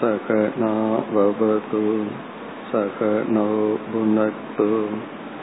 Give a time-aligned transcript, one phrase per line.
[0.00, 1.82] सकनावतु
[2.70, 3.52] सकनौ
[3.92, 4.66] भुनक्तु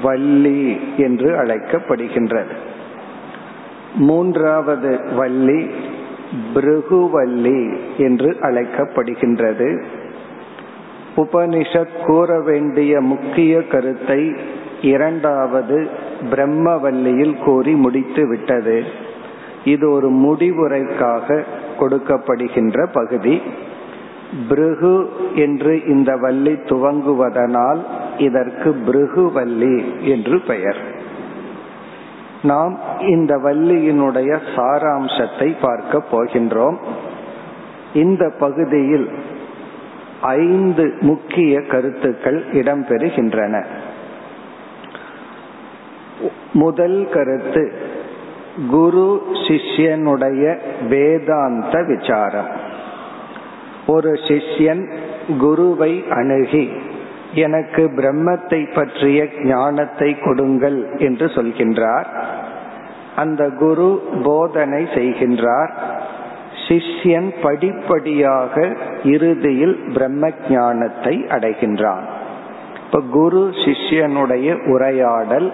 [0.03, 2.55] வள்ளி என்று அழைக்கப்படுகின்றது.
[3.95, 5.69] மூன்றாவது வள்ளி
[6.55, 9.83] பிருகுவல்லி என்று அழைக்கப்படுகின்றது.
[11.17, 14.35] உபனிஷத் கூற வேண்டிய முக்கிய கருத்தை
[14.81, 15.89] இரண்டாவது
[16.29, 18.83] பிரம்மவல்லியில் கூறி முடித்து விட்டது.
[19.65, 21.43] இது ஒரு முடிவுரைக்காக
[21.79, 23.41] கொடுக்கப்படுகின்ற பகுதி.
[24.49, 27.79] பிருகு என்று இந்த வள்ளி துவங்குவதனால்
[28.17, 30.77] இதற்கு பிருகுவல்லி என்று பெயர்.
[32.43, 36.75] நாம் இந்த வள்ளியினுடைய சாராம்சத்தை பார்க்க போகின்றோம்.
[37.93, 39.09] இந்த பகுதியில்
[40.21, 43.65] ஐந்து முக்கிய கருத்துக்கள் இடம்பெறுகின்றன.
[46.53, 47.73] முதல் கருத்து
[48.69, 50.57] குரு சிஷ்யனுடைய
[50.89, 52.47] வேதாந்த விசாரம்.
[53.87, 54.93] ஒரு சிஷ்யன்
[55.39, 56.71] குருவை அணுகி
[57.33, 62.05] எனக்கு பிரம்மத்தை பற்றிய ஞானத்தை கொடுங்கள் என்று சொல்கின்றார்.
[63.15, 65.71] அந்த குரு போதனை செய்கின்றார்.
[66.67, 72.05] சிஷ்யன் படிப்படியாக இறுதியில் பிரம்ம ஞானத்தை அடைகின்றான்.
[72.85, 75.53] இப்ப குரு சிஷ்யனுடைய உரையாடல்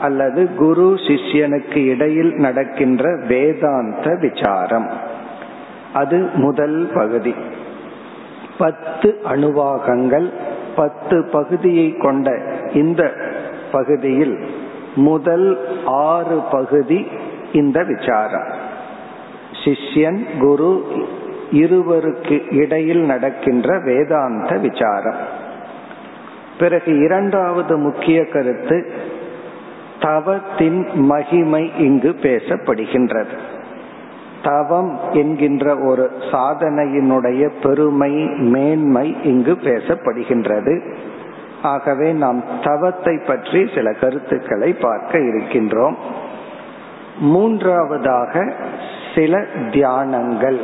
[0.00, 4.90] அல்லது குரு சிஷ்யனுக்கு இடையில் நடக்கின்ற வேதாந்த விசாரம்.
[5.92, 7.34] அது முதல் பகுதி.
[8.58, 10.32] பத்து அணுவாகங்கள்
[10.76, 12.38] பத்து பகுதியை கொண்ட
[12.72, 13.12] இந்த
[13.72, 14.38] பகுதியில்
[14.94, 17.06] முதல் ஆறு பகுதி
[17.52, 18.46] இந்த விசாரம்.
[19.64, 20.84] சிஷ்யன் குரு
[21.52, 25.42] இருவருக்கு இடையில் நடக்கின்ற வேதாந்த விசாரம்.
[26.58, 28.92] பிறகு இரண்டாவது முக்கிய கருத்து
[30.04, 33.34] தவத்தின் மகிமை இங்கு பேசப்படுகின்றது.
[34.42, 40.74] தவம் என்கின்ற ஒரு சாதனையினுடைய பெருமை மேன்மை இங்கு பேசப்படுகின்றது.
[41.62, 45.94] ஆகவே நாம் தவத்தை பற்றி சில கருத்துக்களை பார்க்க இருக்கின்றோம்.
[47.18, 48.52] மூன்றாவதாக
[49.14, 50.60] சில தியானங்கள்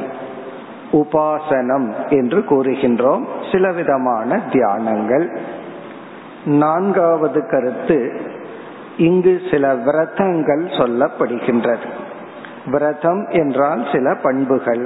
[0.93, 3.25] உபாசனம் என்று கூறுகின்றோம்.
[3.53, 5.37] சில விதமான தியானங்கள்.
[6.45, 7.99] நான்காவது கருத்து
[9.01, 11.89] இங்கு சில விரதங்கள் சொல்லப்படுகின்றது.
[12.67, 14.85] விரதம் என்றால் சில பண்புகள்.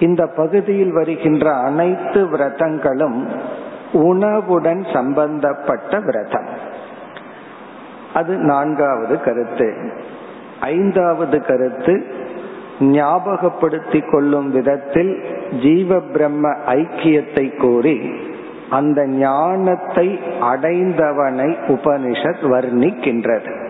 [0.00, 3.26] இந்த பகுதியில் வருகின்ற அனைத்து விரதங்களும்
[3.92, 6.48] உணவுடன் சம்பந்தப்பட்ட விரதம்.
[8.14, 9.68] அது நான்காவது கருத்து.
[10.60, 11.94] ஐந்தாவது கருத்து
[12.80, 15.12] ஞாபகப்படுத்திக் கொள்ளும் விதத்தில்
[15.62, 17.96] ஜீவ பிரம்ம ஐக்கியத்தை கூறி
[18.70, 23.68] அந்த ஞானத்தை அடைந்தவனை உபனிஷத் வர்ணிக்கின்றது.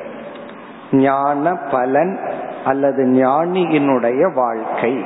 [0.92, 2.18] ஞான பலன்
[2.64, 5.04] அல்லது ஞானியினுடைய வாழ்க்கை.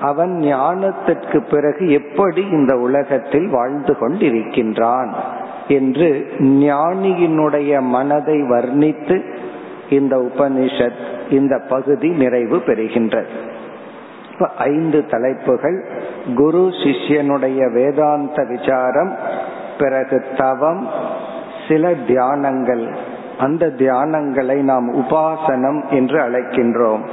[0.00, 5.12] அவன் ஞானத்திற்கு பிறகு எப்படி இந்த உலகத்தில் வாழ்ந்து கொண்டிருக்கின்றான்
[5.68, 9.36] என்று ஞானியினுடைய மனதை வர்ணித்து
[9.90, 13.52] இந்த உபனிஷத் இந்த பகுதி நிறைவு பெறுகின்றது.
[14.38, 15.84] ஐந்து தலைப்புகள்.
[16.34, 19.16] குரு சிஷ்யனுடைய வேதாந்த விசாரம்
[19.78, 20.88] பிறகு தவம்
[21.68, 22.96] சில தியானங்கள்.
[23.38, 27.08] அந்த தியானங்களை நாம் உபாசனம் என்று அழைக்கின்றோம்.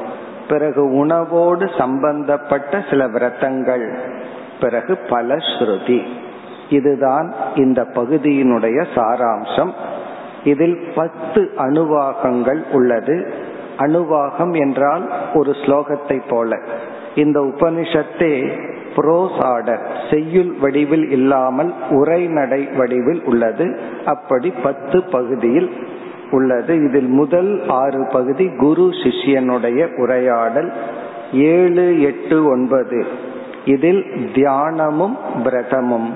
[0.48, 3.94] பிறகு உணவோடு சம்பந்தப்பட்ட சில விரதங்கள்.
[4.62, 6.04] பிறகு பல ஸ்ருதி.
[6.70, 9.72] இதுதான் இந்த பகுதியினுடைய சாராம்சம்.
[10.44, 13.34] இதில் பத்து அணுவாகங்கள் உள்ளது.
[13.78, 16.60] அணுவாகம் என்றால் ஒரு ஸ்லோகத்தை போல.
[17.16, 18.60] இந்த உபனிஷத்தே
[18.96, 23.80] புரோஸ் ஆர்டர் செய்யுள் வடிவில் இல்லாமல் உரைநடை வடிவில் உள்ளது.
[24.06, 25.72] அப்படி பத்து பகுதியில்
[26.31, 26.84] உள்ளது.
[26.84, 30.74] இதில் முதல் ஆறு பகுதி குரு சிஷ்யனுடைய உரையாடல்
[31.34, 33.06] ஏழு எட்டு ஒன்பது.
[33.66, 34.06] இதில்
[34.36, 36.10] தியானமும் விரதமும்.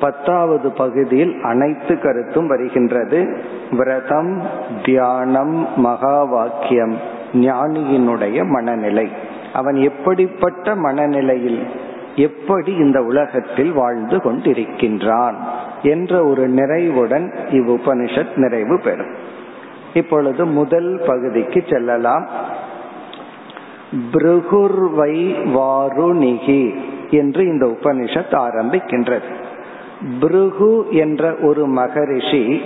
[0.00, 3.38] பத்தாவது பகுதியில் அனைத்து கருத்தும் வருகின்றது.
[3.70, 4.42] விரதம்
[4.84, 6.94] தியானம் மகா வாக்கியம்
[7.32, 9.08] ஞானியினுடைய மனநிலை.
[9.52, 11.66] அவன் எப்படிப்பட்ட மனநிலையில்
[12.16, 15.34] எப்படி இந்த உலகத்தில் வாழ்ந்து கொண்டிருக்கின்றான்
[15.82, 19.14] என்ற ஒரு நிறைவுடன் இவ்வுபனிஷத் நிறைவு பெறும்.
[19.94, 22.26] இப்பொழுது முதல் பகுதிக்கு செல்லலாம்.
[24.12, 26.74] பிருகுர்வை வாருணிகி
[27.10, 29.44] என்று இந்த உபனிஷத் ஆரம்பிக்கின்றது.
[30.20, 32.62] பிருகு என்ற ஒரு மகரிஷி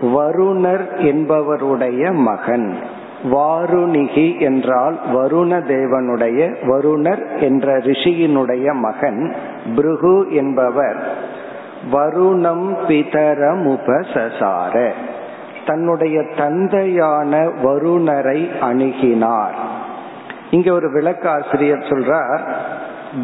[0.00, 2.76] வருணர் என்பவருடைய மகன்.
[3.22, 9.34] வாருணிகி என்றால் வருண தேவனுடைய வருணர் என்ற ரிஷியினுடைய மகன்
[9.76, 11.16] பிருகு என்பவர்.
[11.90, 14.92] வருணம் பிதரமுபசசார.
[15.66, 19.54] தன்னுடைய தந்தையான வருணரை அணுகினார்.
[20.50, 22.40] இங்க ஒரு விளக்காசிரியர் சொல்றார்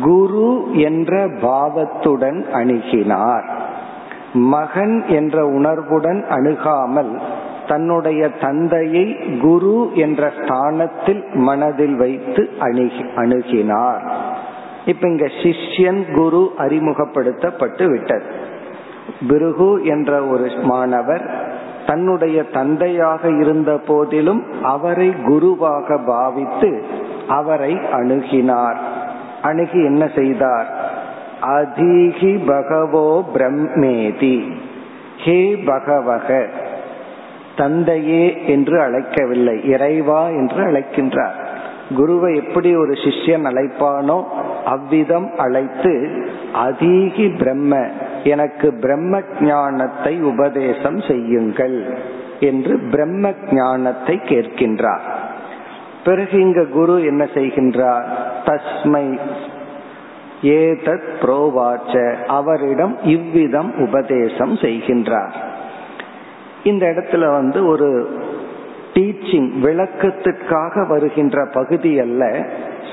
[0.02, 3.48] குரு என்ற பாவத்துடன் அணுகினார்.
[4.32, 7.20] மகன் என்ற உணர்வுடன் அணுகாமல்
[7.68, 14.10] தன்னுடைய தந்தையை குரு என்ற ஸ்தானத்தில் மனதில் வைத்து அணுகி அணுகினார்.
[14.86, 18.24] இப்ப இங்க சிஷ்யன் குரு அறிமுகப்படுத்தப்பட்டு விட்டது.
[19.28, 21.24] பிருகு என்ற ஒரு மாணவர்
[21.86, 26.84] தன்னுடைய தந்தையாக இருந்த போதிலும் அவரை குருவாக பாவித்து
[27.28, 28.76] அவரை அணுகினார்.
[29.42, 30.68] அணுகி என்ன செய்தார்?
[31.42, 34.52] அதீகி பகவோ பிரம்மேதி.
[35.18, 36.46] ஹே பகவக
[37.58, 41.38] தந்தையே என்று அழைக்கவில்லை இறைவா என்று அழைக்கின்றார்.
[41.96, 44.16] குருவை எப்படி ஒரு சிஷ்யன் அழைப்பானோ
[44.64, 45.92] அவ்விதம் அழைத்து
[46.64, 47.80] அதீகி பிரம்ம
[48.24, 51.78] எனக்கு பிரம்ம ஞானத்தை உபதேசம் செய்யுங்கள்
[52.40, 55.06] என்று பிரம்ம ஞானத்தை கேட்கின்றார்.
[56.04, 58.06] பிறகு இங்க குரு என்ன செய்கின்றார்?
[58.44, 59.06] தஸ்மை
[60.42, 61.94] ஏதத் புரோவாச்ச
[62.26, 65.34] அவரிடம் இவ்விதம் உபதேசம் செய்கின்றார்.
[66.68, 67.88] இந்த இடத்துல வந்து ஒரு
[68.94, 72.22] டீச்சிங் விளக்கத்திற்காக வருகின்ற பகுதி அல்ல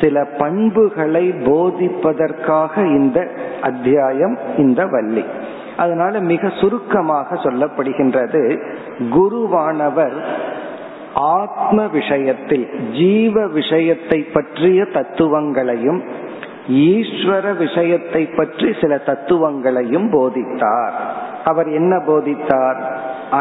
[0.02, 3.20] சில பண்புகளை போதிப்பதற்காக இந்த
[3.62, 5.24] அத்தியாயம் இந்த வள்ளி.
[5.78, 8.44] அதனால மிக சுருக்கமாக சொல்லப்படுகின்றது
[9.16, 10.18] குருவானவர்
[11.38, 16.02] ஆத்ம விஷயத்தில் ஜீவ விஷயத்தை பற்றிய தத்துவங்களையும்
[16.88, 20.96] ஈஸ்வர விஷயத்தை பற்றி சில தத்துவங்களையும் போதித்தார்.
[21.46, 22.80] அவர் என்ன போதித்தார்?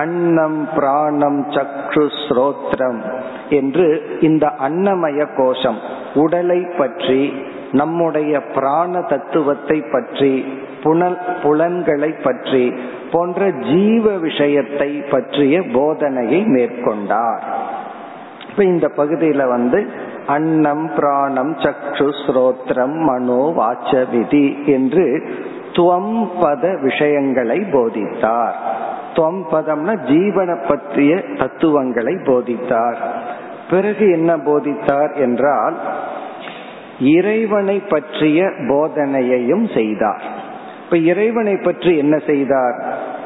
[0.01, 3.01] அன்னம் பிராணம் சக்ஷு ஸ்ரோத்ரம்
[3.51, 3.87] என்று
[4.21, 5.81] இந்த அன்னமய கோஷம்
[6.15, 7.23] உடலை பற்றி
[7.73, 10.33] நம்முடைய பிராண தத்துவத்தை பற்றி
[10.83, 12.65] புனல் புலன்களை பற்றி
[13.13, 17.45] போன்ற ஜீவ விஷயத்தை பற்றிய போதனையை மேற்கொண்டார்.
[18.49, 19.81] இப்ப இந்த பகுதியில வந்து
[20.27, 25.07] அன்னம் பிராணம் சக்ஷு ஸ்ரோத்ரம் மனோ வாச்ச விதி என்று
[25.73, 28.57] துவம் பத விஷயங்களை போதித்தார்.
[29.15, 32.99] துவம் பதம்னா ஜீவனை பற்றிய தத்துவங்களை போதித்தார்.
[33.71, 35.77] பிறகு என்ன போதித்தார் என்றால்
[36.99, 40.25] இறைவனை பற்றிய போதனையையும் செய்தார்.
[40.85, 42.77] இப்ப இறைவனை பற்றி என்ன செய்தார்?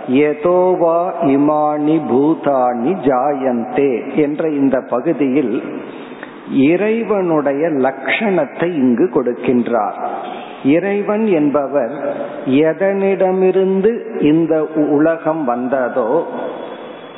[0.08, 5.54] ஏதோவா இமானி பூதானி ஜாயந்தே என்ற இந்த பகுதியில்
[6.50, 9.98] இறைவனுடைய லட்சணத்தை இங்கு கொடுக்கின்றார்.
[10.64, 11.92] இறைவன் என்பவர்
[12.46, 16.26] எதனிடமிருந்து இந்த உலகம் வந்ததோ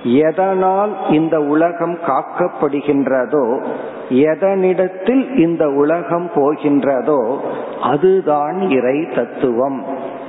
[0.03, 3.65] எதனால் இந்த உலகம் காக்கப்படுகின்றதோ
[4.09, 7.37] எதனிடத்தில் இந்த உலகம் போகின்றதோ
[7.81, 9.85] அதுதான் இறை தத்துவம்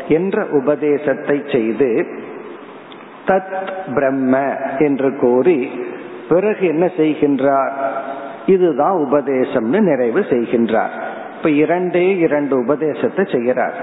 [0.07, 2.07] என்ற உபதேசத்தை செய்து
[3.25, 5.69] தத் பிரம்ம என்று கூறி
[6.29, 7.71] பிறகு என்ன செய்கின்றார்?
[8.45, 10.89] இதுதான் உபதேசம்னு நிறைவு செய்கின்றார்.
[11.41, 13.73] இப்ப இரண்டே இரண்டு உபதேசத்தை செய்கிறார்.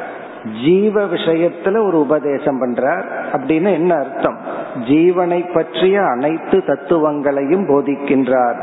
[0.64, 3.04] ஜீவ விஷயத்துல ஒரு உபதேசம் பண்றார்.
[3.32, 4.38] அப்படின்னு என்ன அர்த்தம்?
[4.88, 8.62] ஜீவனை பற்றிய அனைத்து தத்துவங்களையும் போதிக்கின்றார்.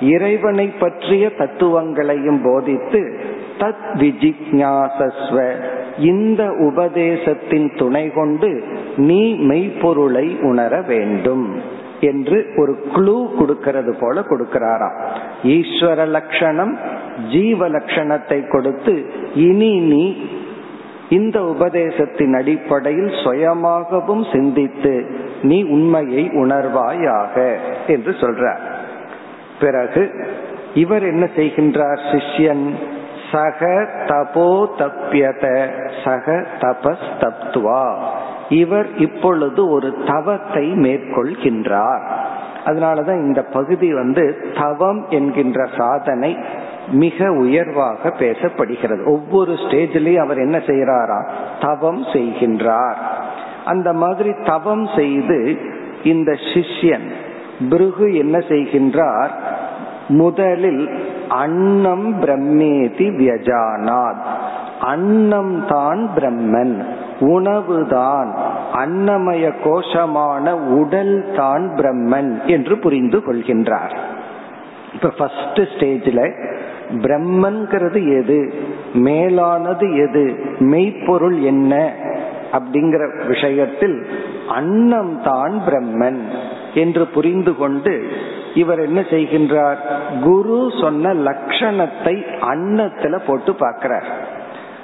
[0.00, 3.20] இறைவனை பற்றிய தத்துவங்களையும் போதித்து
[3.58, 5.52] தத் விஜிக்யாசஸ்வ
[5.98, 8.64] இந்த உபதேசத்தின் துணை கொண்டு
[8.96, 11.60] நீ மெய்ப்பொருளை உணர வேண்டும்
[12.00, 15.00] என்று ஒரு குழு கொடுக்கிறது போல கொடுக்கிறாராம்.
[15.42, 16.78] ஈஸ்வர லட்சணம்
[17.30, 20.26] ஜீவ லட்சணத்தை கொடுத்து இனி நீ
[21.08, 25.06] இந்த உபதேசத்தின் அடிப்படையில் சுயமாகவும் சிந்தித்து
[25.42, 28.62] நீ உண்மையை உணர்வாயாக என்று சொல்றார்.
[29.60, 30.26] பிறகு
[30.74, 32.66] இவர் என்ன செய்கின்றார் சிஷ்யன்?
[33.32, 35.70] சக தபோ தப்பியத
[36.04, 37.94] சக தபஸ் தப்துவா
[38.48, 42.04] இவர் இப்பொழுது ஒரு தவத்தை மேற்கொள்கின்றார்.
[42.64, 46.36] அதனாலதான் இந்த பகுதி வந்து தவம் என்கின்ற சாதனை
[46.90, 49.06] மிக உயர்வாக பேசப்படுகிறது.
[49.06, 51.28] ஒவ்வொரு ஸ்டேஜ்லயும் அவர் என்ன செய்யறாரா
[51.60, 52.96] தவம் செய்கின்றார்.
[53.64, 55.58] அந்த மாதிரி தவம் செய்து
[56.04, 57.10] இந்த சிஷ்யன்
[57.70, 59.30] பிருகு என்ன செய்கின்றார்?
[60.08, 60.90] முதலில்
[61.28, 64.22] அன்னம் பிரம்மேதி வியஜானாத்.
[64.80, 66.84] அன்னம் தான் பிரம்மன்.
[67.20, 68.34] உணவுதான்
[68.74, 73.96] அன்னமய கோஷமான உடல் தான் பிரம்மன் என்று புரிந்து கொள்கின்றார்.
[74.94, 76.34] இப்ப ஃபர்ஸ்ட் ஸ்டேஜில்
[76.92, 78.54] பிரம்மன்கிறது எது?
[78.92, 80.34] மேலானது எது?
[80.58, 81.94] மெய்ப்பொருள் என்ன?
[82.52, 84.06] அப்படிங்கிற விஷயத்தில்
[84.48, 86.20] அன்னம் தான் பிரம்மன்
[86.74, 88.02] என்று புரிந்து கொண்டு
[88.54, 89.76] இவர் என்ன செய்கின்றார்?
[90.22, 94.40] குரு சொன்ன லட்சணத்தை அன்னத்துல போட்டு பார்க்கிறார்.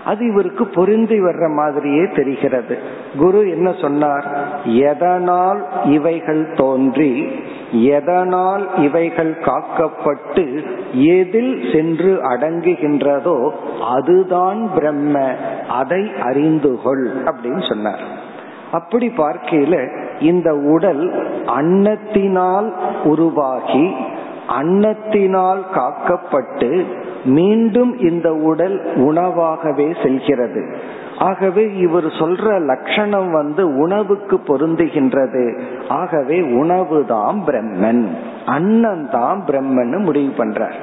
[0.09, 2.75] அது இவருக்கு பொருந்தி வர்ற மாதிரியே தெரிகிறது.
[3.19, 4.27] குரு என்ன சொன்னார்?
[4.87, 5.61] எதனால்
[5.97, 7.13] இவைகள் தோன்றி
[7.97, 10.45] எதனால் இவைகள் காக்கப்பட்டு
[11.17, 13.39] எதில் சென்று அடங்குகின்றதோ
[13.95, 15.25] அதுதான் பிரம்ம
[15.81, 18.05] அதை அறிந்து கொள் அப்படின்னு சொன்னார்.
[18.73, 19.77] அப்படி பார்க்கையில
[20.31, 21.05] இந்த உடல்
[21.59, 22.69] அன்னத்தினால்
[23.05, 23.87] உருவாகி
[24.59, 26.71] அன்னத்தினால் காக்கப்பட்டு
[27.25, 30.77] மீண்டும் இந்த உடல் உணவாகவே செல்கிறது.
[31.19, 35.61] ஆகவே இவர் சொல்ற லட்சணம் வந்து உணவுக்கு பொருந்துகின்றது.
[35.89, 38.07] ஆகவே உணவு தான் பிரம்மன்
[38.47, 40.75] அன்னம் தான் பிரம்மன் முடிவு பண்றார்.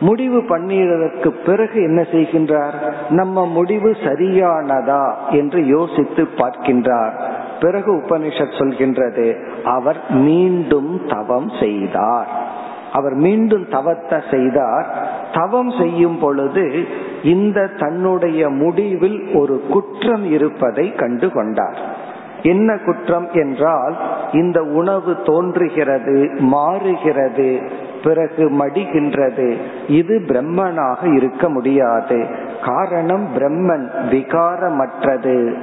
[0.00, 2.92] முடிவு பண்ணியதற்கு பிறகு என்ன செய்கின்றார்?
[3.08, 7.12] நம்ம முடிவு சரியானதா என்று யோசித்து பார்க்கின்றார்.
[7.60, 12.50] பிறகு உபனிஷத் சொல்கின்றது அவர் மீண்டும் தவம் செய்தார்.
[12.92, 14.86] அவர் மீண்டும் தவத்தை செய்தார்.
[15.32, 16.84] தவம் செய்யும் பொழுது
[17.22, 22.10] இந்த தன்னுடைய முடிவில் ஒரு குற்றம் இருப்பதை கண்டு கொண்டார்
[22.42, 23.96] என்ன குற்றம் என்றால்
[24.32, 27.70] இந்த உணவு தோன்றுகிறது மாறுகிறது
[28.04, 29.56] பிறகு மடிகின்றது.
[29.88, 32.26] இது பிரம்மனாக இருக்க முடியாது.
[32.64, 35.56] காரணம் பிரம்மன் விகாரமற்றது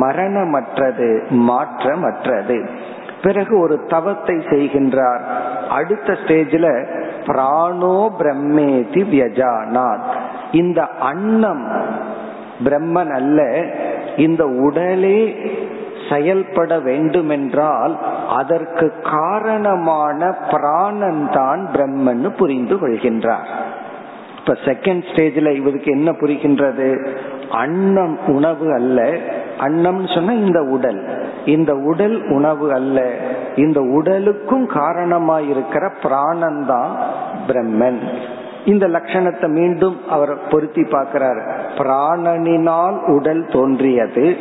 [0.00, 2.68] மரணமற்றது மாற்றமற்றது.
[3.22, 5.22] பிறகு ஒரு தவத்தை செய்கின்றார்.
[5.68, 6.86] அடுத்த ஸ்டேஜில்
[7.26, 10.06] பிராணோ பிரம்மேதி வியஜானாத்.
[10.52, 11.64] இந்த அன்னம்
[12.64, 13.64] பிரம்மன் அல்ல
[14.16, 15.36] இந்த உடலே
[16.10, 17.98] செயல்பட வேண்டுமென்றால்
[18.28, 23.48] அதற்கு காரணமான பிராணன் தான் பிரம்மன் புரிந்து கொள்கின்றார்.
[24.38, 26.88] இப்ப செகண்ட் ஸ்டேஜில் இவருக்கு என்ன புரிகின்றது?
[27.50, 29.18] அன்னம் உணவு அல்ல.
[29.58, 31.28] அன்னம் சொன்ன இந்த உடல்.
[31.44, 33.14] இந்த உடல் உணவு அல்ல.
[33.56, 36.96] இந்த உடலுக்கும் காரணமாயிருக்கிற பிராணன் தான்
[37.48, 37.98] பிரம்மன்.
[38.64, 41.38] இந்த லட்சணத்தை மீண்டும் அவர் பொருத்தி பார்க்கிறார்.
[41.76, 44.36] பிராணனினால் உடல் தோன்றியது.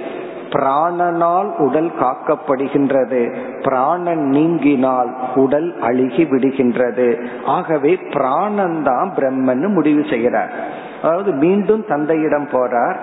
[0.50, 3.36] பிராணனால் உடல் காக்கப்படுகின்றது.
[3.64, 7.28] பிராணன் நீங்கினால் உடல் அழுகி விடுகின்றது.
[7.46, 10.86] ஆகவே பிராணன் தான் பிரம்மன் முடிவு செய்கிறார்.
[11.02, 12.98] அதாவது மீண்டும் தந்தையிடம் போறார்.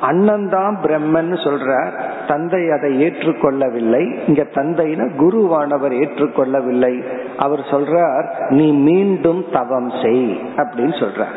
[0.00, 1.92] அண்ணன் தான் பிரம்மன் சொல்றார்.
[2.26, 4.26] தந்தை அதை ஏற்றுக்கொள்ளவில்லை.
[4.26, 7.04] இங்க தந்தையின குருவானவர் ஏற்றுக்கொள்ளவில்லை.
[7.36, 11.36] அவர் சொல்றார் நீ மீண்டும் தவம் செய் அப்படின்னு சொல்றார்.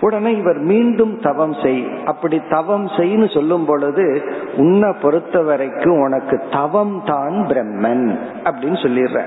[0.00, 1.88] உடனே இவர் மீண்டும் தவம் செய்.
[2.04, 4.22] அப்படி தவம் செய்ன்னு சொல்லும் பொழுது
[4.56, 9.22] உன்னை பொறுத்த வரைக்கும் உனக்கு தவம் தான் பிரம்மன் அப்படின்னு சொல்லிடுற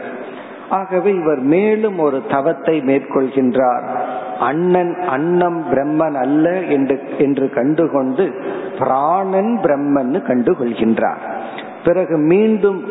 [0.70, 3.86] ஆகவே இவர் மேலும் ஒரு தவத்தை மேற்கொள்கின்றார்.
[4.40, 8.34] அண்ணன் அன்னம் பிரம்மன் அல்ல என்று என்று கண்டுகொண்டு
[8.80, 11.18] பிராணன் பிரம்மன் கண்டுகொள்கின்றார்.
[11.84, 12.86] பிறகு மீண்டும்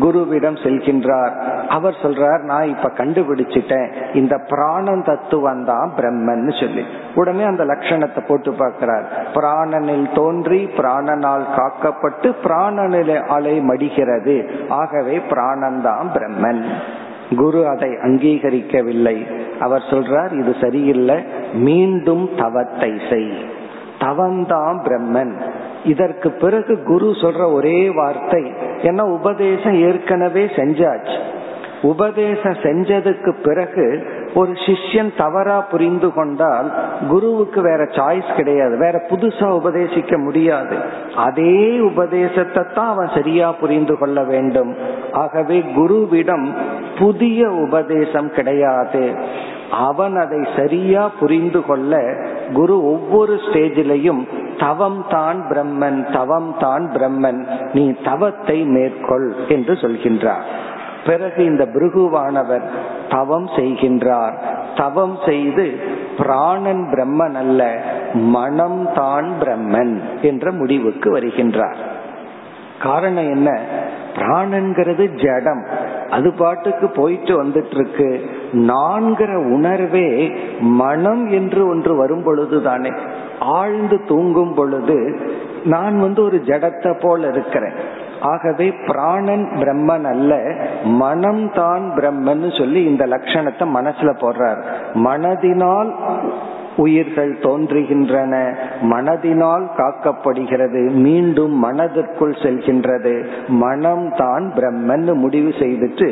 [0.00, 1.30] குருவிடம் செல்கின்றார்.
[1.68, 3.92] அவர் சொல்றார் நான் இப்ப கண்டுபிடிச்சிட்டேன்.
[4.14, 6.84] இந்த பிராணன் தத்துவம் தான் பிரம்மன் சொல்லி.
[7.14, 9.26] உடனே அந்த லட்சணத்தை போட்டு பார்க்கிறார்.
[9.34, 14.50] பிராணனில் தோன்றி பிராணனால் காக்கப்பட்டு பிராணனில் அலை மடிகிறது.
[14.68, 16.64] ஆகவே பிராணன் தான் பிரம்மன்.
[17.36, 19.44] குரு அதை அங்கீகரிக்கவில்லை.
[19.60, 21.16] அவர் சொல்றார் இது சரியில்லை.
[21.54, 23.30] மீண்டும் தவத்தை செய்.
[23.98, 25.40] தவந்தாம் பிரம்மன்.
[25.84, 28.52] இதற்கு பிறகு குரு சொல்ற ஒரே வார்த்தை
[28.82, 31.18] என்ன உபதேசம் ஏற்கனவே செஞ்சாச்சு.
[31.92, 33.86] உபதேசம் செஞ்சதுக்கு பிறகு
[34.40, 36.68] ஒரு சிஷ்யன் தவறா புரிந்து கொண்டால்
[37.10, 38.74] குருவுக்கு வேற சாய்ஸ் கிடையாது.
[38.84, 40.76] வேற புதுசா உபதேசிக்க முடியாது.
[41.26, 41.56] அதே
[41.90, 44.72] உபதேசத்தை தான் அவன் சரியா புரிந்து கொள்ள வேண்டும்.
[45.22, 46.46] ஆகவே குருவிடம்
[46.98, 49.04] புதிய உபதேசம் கிடையாது.
[49.88, 51.92] அவன் அதை சரியா புரிந்து கொள்ள
[52.58, 54.22] குரு ஒவ்வொரு ஸ்டேஜிலையும்
[54.58, 57.40] தவம் தான் பிரம்மன் தவம் தான் பிரம்மன்
[57.76, 60.46] நீ தவத்தை மேற்கொள் என்று சொல்கின்றார்.
[61.06, 62.62] பிறகு இந்த பிருகுவானவர்
[63.10, 64.34] தவம் செய்கின்றார்.
[64.76, 65.78] தவம் செய்து
[66.18, 67.80] பிராணன் பிரம்மன் அல்ல
[68.14, 71.76] மனம் தான் பிரம்மன் என்ற முடிவுக்கு வருகின்றார்.
[72.82, 73.60] காரணம் என்ன?
[74.14, 75.66] பிராணன்கிறது ஜடம்.
[76.10, 82.90] அது பாட்டுக்கு போயிட்டு வந்துட்டு இருக்கு நான்கிற உணர்வே மனம் என்று ஒன்று வரும் பொழுது தானே
[83.40, 85.20] ஆழ்ந்து தூங்கும் பொழுது
[85.64, 88.02] நான் வந்து ஒரு ஜடத்தை போல இருக்கிறேன்.
[88.32, 90.32] ஆகவே பிராணன் பிரம்மன் அல்ல
[91.02, 94.60] மனம் தான் பிரம்மன் சொல்லி இந்த லட்சணத்தை மனசுல போடுறார்.
[95.06, 95.90] மனதினால்
[96.84, 98.34] உயிர்கள் தோன்றுகின்றன
[98.92, 103.14] மனதினால் காக்கப்படுகிறது மீண்டும் மனதிற்குள் செல்கின்றது.
[103.64, 106.08] மனம் தான் பிரம்மன் முடிவு செய்துட்டு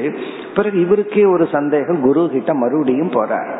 [0.57, 3.51] பிறகு இவருக்கே ஒரு சந்தேகம் குரு கிட்ட மறுபடியும் போறார்.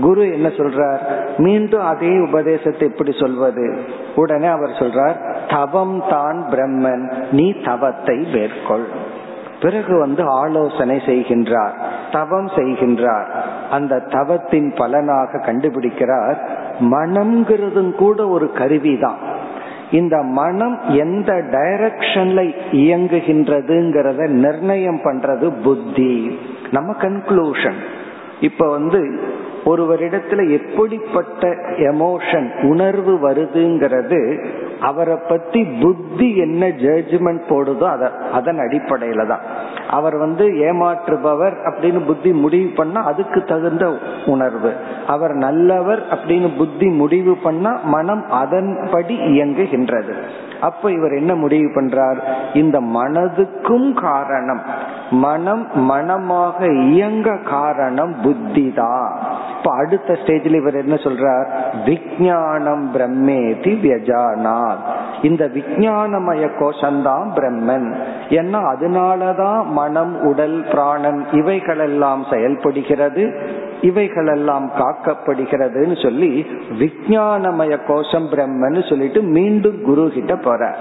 [0.00, 0.98] குரு என்ன சொல்றார்?
[1.36, 3.78] மீண்டும் அதே உபதேசத்தை எப்படி சொல்வது.
[4.14, 5.16] உடனே அவர் சொல்றார்
[5.48, 8.86] தவம் தான் பிரம்மன் நீ தவத்தை மேற்கொள்.
[9.62, 11.72] பிறகு வந்து ஆலோசனை செய்கின்றார்
[12.12, 13.26] தவம் செய்கின்றார்.
[13.70, 16.36] அந்த தவத்தின் பலனாக கண்டுபிடிக்கிறார்.
[16.80, 19.34] மனம்ங்கிறதும் கூட ஒரு கருவிதான்.
[19.90, 26.38] இந்த மனம் எந்த டைரக்ஷன்ல இயங்குகின்றதுங்கிறத நிர்ணயம் பண்றது புத்தி.
[26.70, 27.80] நம்ம கன்க்ளூஷன்
[28.40, 29.20] இப்ப வந்து
[29.66, 31.48] ஒருவரிடத்துல எப்படிப்பட்ட
[31.90, 34.20] எமோஷன் உணர்வு வருதுங்கிறது
[34.80, 39.44] அவரை பத்தி புத்தி என்ன ஜட்ஜ்மெண்ட் போடுதோ அத அதன் அடிப்படையில தான்.
[39.90, 44.72] அவர் வந்து ஏமாற்றுபவர் அப்படின்னு புத்தி முடிவு பண்ணா அதுக்கு தகுந்த உணர்வு.
[45.06, 50.14] அவர் நல்லவர் அப்படின்னு புத்தி முடிவு பண்ணா மனம் அதன்படி இயங்குகின்றது.
[50.66, 52.20] அப்ப இவர் என்ன முடிவு பண்றார்?
[52.52, 54.62] இந்த மனதுக்கும் காரணம்.
[55.10, 59.10] மனம் மனமாக இயங்க காரணம் புத்தி தான்
[59.56, 61.46] இப்ப அடுத்த ஸ்டேஜ்ல இவர் என்ன சொல்றார்?
[61.84, 64.84] விஜயானம் பிரம்மேதி வியஜானாத்.
[65.22, 67.88] இந்த விஜயானமய கோஷம்தான் பிரம்மன்.
[68.28, 73.24] ஏன்னா அதனாலதான் மனம் உடல் பிராணம் இவைகளெல்லாம் செயல்படுகிறது.
[73.82, 76.46] இவைகளெல்லாம் காக்கப்படுகிறதுன்னு சொல்லி
[76.78, 80.76] விஜயானமய கோஷம் பிரம்மன்னு சொல்லிட்டு மீண்டும் குரு கிட்ட போற.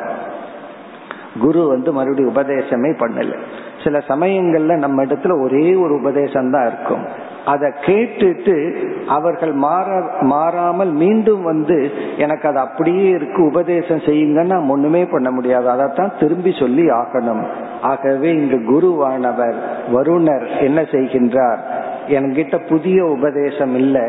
[1.40, 3.38] குரு வந்து மறுபடியும் உபதேசமே பண்ணல.
[3.84, 7.08] சில சமயங்கள்ல நம்ம இடத்துல ஒரே ஒரு உபதேசம் தான் இருக்கும்.
[7.46, 8.76] அதை கேட்டுட்டு
[9.08, 15.70] அவர்கள் மாற மாறாமல் மீண்டும் வந்து எனக்கு அது அப்படியே இருக்கு உபதேசம் செய்யுங்கன்னா ஒண்ணுமே பண்ண முடியாது.
[15.70, 17.46] அதைத்தான் திரும்பி சொல்லி ஆகணும்.
[17.82, 19.56] ஆகவே இங்கு குருவானவர்
[19.94, 21.60] வருணர் என்ன செய்கின்றார்?
[22.08, 24.00] என்கிட்ட புதிய உபதேசம் இல்ல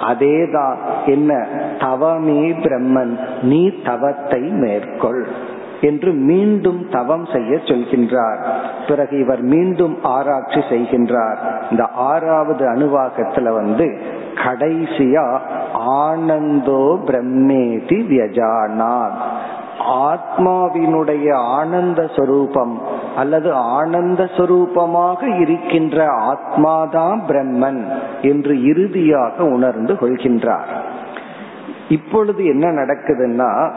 [0.00, 1.46] அதேதான் என்ன?
[1.78, 5.26] தவமே பிரம்மன் நீ தவத்தை மேற்கொள்
[5.80, 8.38] என்று மீண்டும் தவம் செய்ய சொல்கின்றார்.
[8.88, 11.36] பிறகு இவர் மீண்டும் ஆராய்ச்சி செய்கின்றார்.
[11.70, 14.00] இந்த ஆறாவது அணுவாக்கத்துல வந்து
[14.34, 15.38] கடைசியா
[15.72, 19.18] ஆனந்தோ பிரம்மேதி வியஜானாத்.
[19.78, 22.80] ஆத்மாவினுடைய ஆனந்த சொரூபம்
[23.16, 27.84] அல்லது ஆனந்த சொரூபமாக இருக்கின்ற ஆத்மாதான் பிரம்மன்
[28.22, 30.66] என்று இறுதியாக உணர்ந்து கொள்கின்றார்.
[31.88, 33.70] இப்பொழுது என்ன நடக்குதுன்னா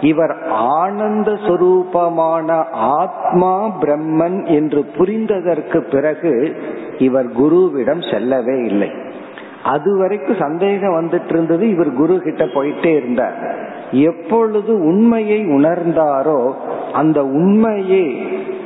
[0.00, 6.56] இவர் ஆனந்த சொரூபமான ஆத்மா பிரம்மன் என்று புரிந்ததற்கு பிறகு
[6.98, 8.90] இவர் குருவிடம் செல்லவே இல்லை.
[9.62, 13.70] அது வரைக்கும் சந்தேகம் வந்துட்டு இருந்தது இவர் குரு கிட்ட போயிட்டே இருந்தார்.
[14.00, 16.40] எப்பொழுது உண்மையை உணர்ந்தாரோ
[16.92, 18.04] அந்த உண்மையே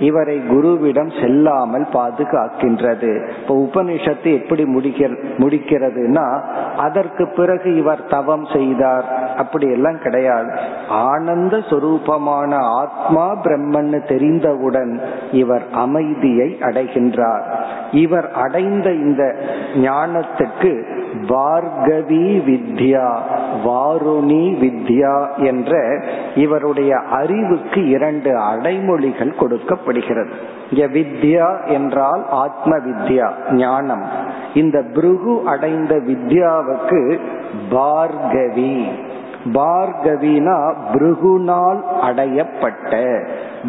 [0.01, 3.29] இவரை குருவிடம் செல்லாமல் பாதுகாக்கின்றது.
[3.41, 4.65] இப்ப உபனிஷத்து எப்படி
[5.39, 6.41] முடிக்கிறதுனா
[6.77, 9.35] அதற்கு பிறகு இவர் தவம் செய்தார்.
[9.37, 10.59] அப்படி எல்லாம் கிடையாது.
[10.89, 15.01] ஆனந்த சொரூபமான ஆத்மா பிரம்மன்னு தெரிந்தவுடன்
[15.33, 17.43] இவர் அமைதியை அடைகின்றார்.
[17.93, 19.37] இவர் அடைந்த இந்த
[19.75, 20.95] ஞானத்துக்கு
[21.29, 23.15] பார்கவி வித்யா
[23.65, 26.03] வாருணி வித்யா என்ற
[26.35, 29.35] இவருடைய அறிவுக்கு இரண்டு அடைமொழிகள்
[29.87, 30.31] கூறப்படுகிறது
[30.71, 34.05] இங்க வித்யா என்றால் ஆத்ம வித்யா ஞானம்.
[34.55, 37.19] இந்த பிருகு அடைந்த வித்யாவுக்கு
[37.71, 38.85] பார்கவி.
[39.53, 43.25] பார்கவினா பிருகுனால் அடையப்பட்ட.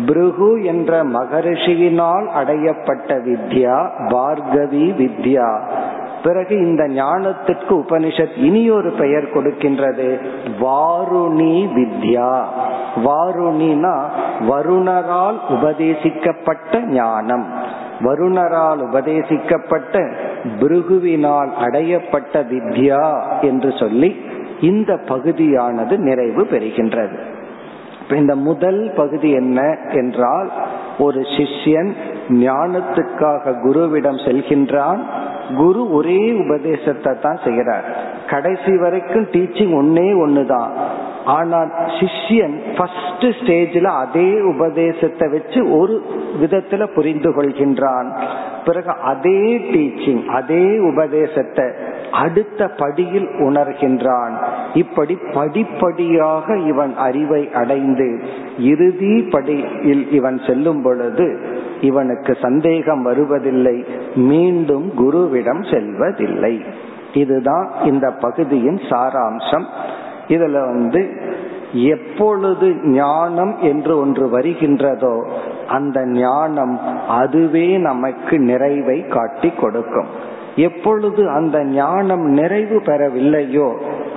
[0.08, 5.60] பிருகு என்ற மகரிஷியினால் அடையப்பட்ட வித்யா பார்கவி வித்யா.
[6.24, 10.20] பிறகு இந்த ஞானத்திற்கு உபனிஷத் இனி ஒரு பெயர் கொடுக்கின்றது
[10.62, 12.42] வாருணி வித்யா.
[13.06, 13.96] வாருணினா
[14.50, 17.46] வருணரால் உபதேசிக்கப்பட்ட ஞானம்.
[18.00, 20.12] வருணரால் உபதேசிக்கப்பட்ட
[20.60, 24.22] பிருகுவினால் அடையப்பட்ட வித்யா என்று சொல்லி
[24.62, 27.18] இந்த பகுதியானது நிறைவு பெறுகின்றது.
[28.10, 30.52] இந்த முதல் பகுதி என்ன என்றால்
[31.00, 31.94] ஒரு சிஷ்யன்
[32.30, 35.02] ஞானத்துக்காக குருவிடம் செல்கின்றான்.
[35.58, 37.86] குரு ஒரே உபதேசத்தை தான் செய்கிறார்.
[38.30, 40.72] கடைசி வரைக்கும் டீச்சிங் ஒன்னே ஒண்ணுதான்.
[41.36, 45.96] ஆனால் சிஷ்யன் ஃபர்ஸ்ட் ஸ்டேஜ்ல அதே உபதேசத்தை வச்சு ஒரு
[46.42, 48.10] விதத்துல புரிந்து கொள்கின்றான்.
[48.66, 51.66] பிறகு அதே டீச்சிங் அதே உபதேசத்தை
[52.12, 54.36] அடுத்த படியில் உணர்கின்றான்.
[54.74, 58.10] இப்படி படிப்படியாக இவன் அறிவை அடைந்து
[58.72, 61.28] இறுதி படியில் இவன் செல்லும் பொழுது
[61.82, 63.78] இவனுக்கு சந்தேகம் வருவதில்லை
[64.32, 66.56] மீண்டும் குருவிடம் செல்வதில்லை.
[67.14, 69.68] இதுதான் இந்த பகுதியின் சாராம்சம்.
[70.28, 71.02] இதுல வந்து
[71.92, 75.16] எப்பொழுது ஞானம் என்று ஒன்று வருகின்றதோ
[75.68, 76.76] அந்த ஞானம்
[77.08, 80.10] அதுவே நமக்கு நிறைவை காட்டி கொடுக்கும்.
[80.56, 83.68] எப்பொழுது அந்த ஞானம் நிறைவு பெறவில்லையோ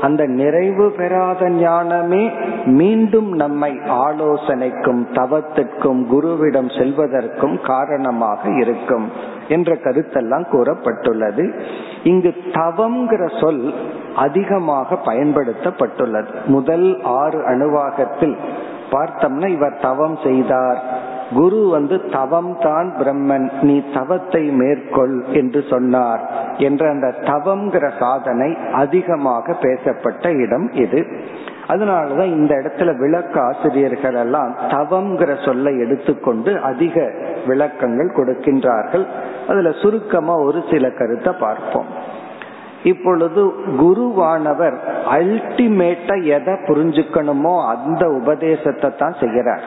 [0.01, 2.31] அந்த நிறைவு பெறாத ஞானமே
[2.79, 3.71] மீண்டும் நம்மை
[4.07, 9.07] ஆலோசனைக்கும் தவத்திற்கும் குருவிடம் செல்வதற்கும் காரணமாக இருக்கும்
[9.49, 11.45] என்ற கருத்தெல்லாம் கூறப்பட்டுள்ளது.
[12.03, 13.65] இங்கு தவம்ங்கிற சொல்
[14.27, 16.33] அதிகமாக பயன்படுத்தப்பட்டுள்ளது.
[16.47, 16.89] முதல்
[17.21, 18.37] ஆறு அணுவாகத்தில்
[18.93, 20.81] பார்த்தோம்னா இவர் தவம் செய்தார்.
[21.35, 26.23] குரு வந்து தவம் தான் பிரம்மன் நீ தவத்தை மேற்கொள் என்று சொன்னார்
[26.69, 28.49] என்ற அந்த தவம்ங்கிற சாதனை
[28.83, 31.03] அதிகமாக பேசப்பட்ட இடம் இது.
[31.73, 36.97] அதனாலதான் இந்த இடத்துல விளக்க ஆசிரியர்கள் எல்லாம் தவம்ங்கிற சொல்லை எடுத்துக்கொண்டு அதிக
[37.47, 39.07] விளக்கங்கள் கொடுக்கின்றார்கள்.
[39.49, 41.91] அதுல சுருக்கமா ஒரு சில கருத்தை பார்ப்போம்.
[42.83, 43.43] இப்பொழுது
[43.79, 44.77] குருவானவர்
[45.11, 49.65] அல்டிமேட்டா எதை புரிஞ்சுக்கணுமோ அந்த உபதேசத்தை தான் செய்கிறார்.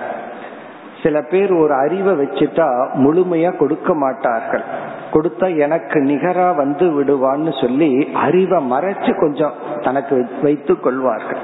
[1.04, 4.63] சில பேர் ஒரு அறிவை வச்சுட்டா முழுமையா கொடுக்க மாட்டார்கள்.
[5.12, 11.41] கொடுத்தா எனக்கு நிகரா வந்து விடுவான்னு சொல்லி அறிவை மறைச்சு கொஞ்சம் தனக்கு வைத்து கொள்வார்கள்.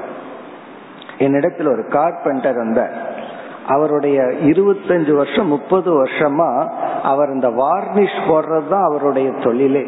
[1.18, 3.18] என்னிடத்தில் ஒரு கார்பெண்டர் வந்தார்.
[3.68, 6.68] அவருடைய இருபத்தஞ்சு வருஷம் முப்பது வருஷமா
[7.02, 9.86] அவர் இந்த வார்னிஷ் போடுறதுதான் அவருடைய தொழிலே.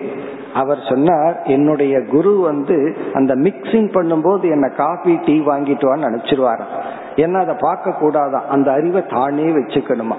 [0.55, 6.81] அவர் சொன்னார் என்னுடைய குரு வந்து அந்த மிக்சிங் பண்ணும்போது என்ன காஃபி டீ வாங்கிட்டு வான்னு அனுப்பிச்சிருவாராம்
[7.17, 10.15] ஏன்னா அதை பார்க்க கூடாதான் அந்த அறிவை தானே வச்சுக்கணுமா?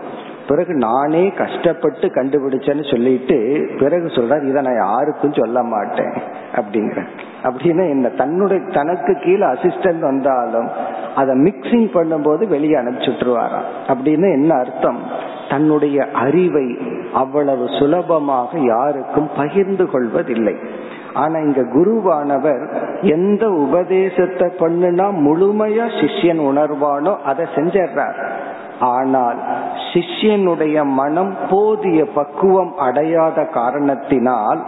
[0.47, 6.13] பிறகு நானே கஷ்டப்பட்டு கண்டுபிடிச்சேன்னு சொல்லிட்டு பிறகு சொல்றார் இதை நான் யாருக்கும் சொல்ல மாட்டேன்.
[6.55, 7.07] அப்படிங்கிற
[7.43, 10.69] அப்படின்னா என்ன தன்னுடைய தனக்கு கீழே அசிஸ்டன்ட் வந்தாலும்
[11.15, 15.01] அதை மிக்சிங் பண்ணும்போது வெளியே அனுப்பிச்சுட்டுருவாராம் அப்படின்னு என்ன அர்த்தம்?
[15.49, 16.77] தன்னுடைய அறிவை
[17.13, 20.55] அவ்வளவு சுலபமாக யாருக்கும் பகிர்ந்து கொள்வதில்லை.
[21.13, 22.63] ஆனா இங்க குருவானவர்
[23.01, 28.17] எந்த உபதேசத்தை பண்ணுனா முழுமையா சிஷ்யன் உணர்வானோ அதை செஞ்சிடறார்.
[28.85, 29.39] ஆனால்
[29.89, 34.61] சிஷ்யனுடைய மனம் போதிய பக்குவம் அடையாத காரணத்தினால்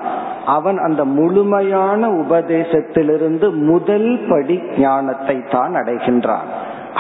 [0.46, 6.50] அவன் அந்த முழுமையான உபதேசத்திலிருந்து முதல் படி ஞானத்தை தான் அடைகின்றான்.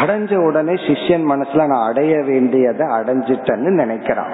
[0.01, 4.34] அடைஞ்ச உடனே சிஷ்யன் மனசுல நான் அடைய வேண்டியதை அடைஞ்சிட்டேன்னு நினைக்கிறான்.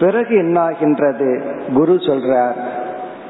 [0.00, 1.30] பிறகு என்ன ஆகின்றது
[1.74, 2.58] குரு சொல்றார்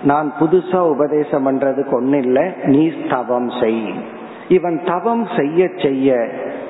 [0.03, 3.85] நான் புதுசா உபதேசம் பண்றதுக்கு ஒன்னும் இல்லை நீ தவம் செய்.
[4.49, 6.17] இவன் தவம் செய்ய செய்ய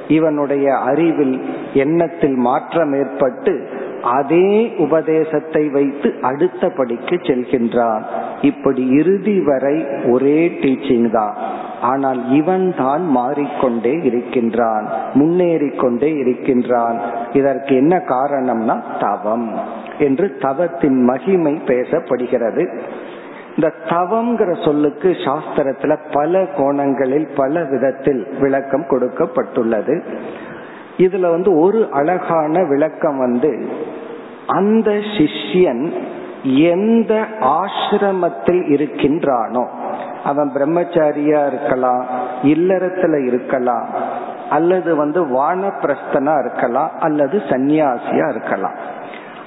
[0.08, 1.40] இவனுடைய அறிவில்
[1.74, 3.68] எண்ணத்தில் மாற்றம் ஏற்பட்டு
[4.02, 8.02] அதே உபதேசத்தை வைத்து அடுத்த படிக்கு செல்கின்றான்.
[8.40, 11.36] இப்படி இறுதி வரை ஒரே டீச்சிங் தான்.
[11.80, 17.00] ஆனால் இவன் தான் மாறிக்கொண்டே இருக்கின்றான் முன்னேறி கொண்டே இருக்கின்றான்.
[17.32, 19.52] இதற்கு என்ன காரணம்னா தவம்
[19.98, 22.66] என்று தவத்தின் மகிமை பேசப்படுகிறது.
[23.56, 30.02] இந்த தவம்ங்கிற சொல்லுக்கு சாஸ்திரத்துல பல கோணங்களில் பல விதத்தில் விளக்கம் கொடுக்கப்பட்டுள்ளது.
[30.96, 33.68] இதுல வந்து ஒரு அழகான விளக்கம் வந்து
[34.46, 35.92] அந்த சிஷ்யன்
[36.44, 39.64] எந்த ஆசிரமத்தில் இருக்கின்றானோ
[40.24, 42.06] அவன் பிரம்மச்சாரியா இருக்கலாம்
[42.42, 43.88] இல்லறத்துல இருக்கலாம்
[44.50, 48.76] அல்லது வந்து வானப்பிரஸ்தனா இருக்கலாம் அல்லது சந்நியாசியா இருக்கலாம்.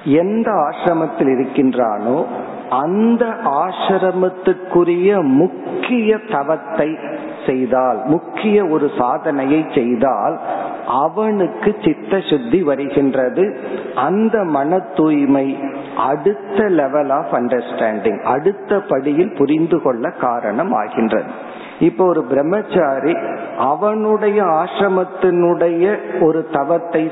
[0.03, 2.25] எந்த ஆசிரமத்தில் இருக்கின்றானோ
[2.69, 6.97] அந்த ஆசிரமத்துக்குரிய முக்கிய தவத்தை
[7.45, 10.39] செய்தால் முக்கிய ஒரு சாதனையை செய்தால்
[10.87, 13.57] அவனுக்கு சித்த சுத்தி வருகின்றது.
[13.95, 15.57] அந்த மன தூய்மை
[15.97, 21.46] அடுத்த லெவல் ஆஃப் அண்டர்ஸ்டாண்டிங் அடுத்த படியில் புரிந்து கொள்ள காரணம் ஆகின்றது.
[21.79, 23.15] இப்போ ஒரு பிரம்மச்சாரி
[23.57, 27.11] அவனுடைய ஆசிரமத்தினுடைய ஒரு தவத்தை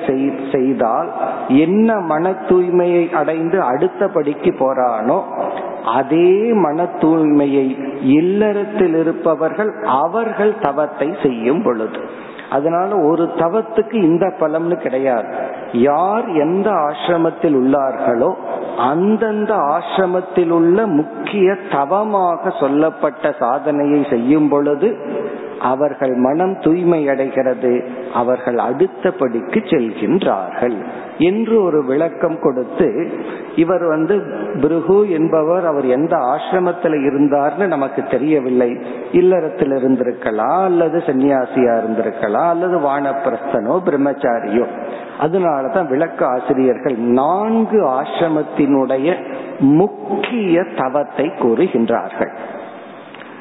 [0.51, 1.13] செய்தால்
[1.49, 5.23] என்ன மன தூய்மையை அடைந்து அடுத்த படிக்கு போறானோ
[5.83, 12.24] அதே மன தூய்மையை இல்லறத்தில் இருப்பவர்கள் அவர்கள் தவத்தை செய்யும் பொழுது.
[12.49, 15.27] அதனால ஒரு தவத்துக்கு இந்த பலம்னு கிடையாது.
[15.71, 18.33] யார் எந்த ஆசிரமத்தில் உள்ளார்களோ
[18.77, 24.97] அந்தந்த ஆசிரமத்தில் உள்ள முக்கிய தவமாக சொல்லப்பட்ட சாதனையை செய்யும் பொழுது
[25.65, 27.83] அவர்கள் மனம் தூய்மை அடைகிறது.
[28.13, 30.77] அவர்கள் அடுத்தபடிக்கு செல்கின்றார்கள்.
[31.17, 33.11] என்று ஒரு விளக்கம் கொடுத்து
[33.55, 34.21] இவர் வந்து
[34.61, 38.77] பிருகு என்பவர் அவர் எந்த ஆசிரமத்தில் இருந்தார்னு நமக்கு தெரியவில்லை.
[39.11, 44.65] இல்லறத்தில் இருந்திருக்கலாம் அல்லது சன்னியாசியா இருந்திருக்கலாம் அல்லது வானப்பிரஸ்தனோ பிரம்மச்சாரியோ.
[45.21, 49.15] அதனாலதான் விளக்க ஆசிரியர்கள் நான்கு ஆசிரமத்தினுடைய
[49.59, 52.31] முக்கிய தவத்தை கூறுகின்றார்கள்.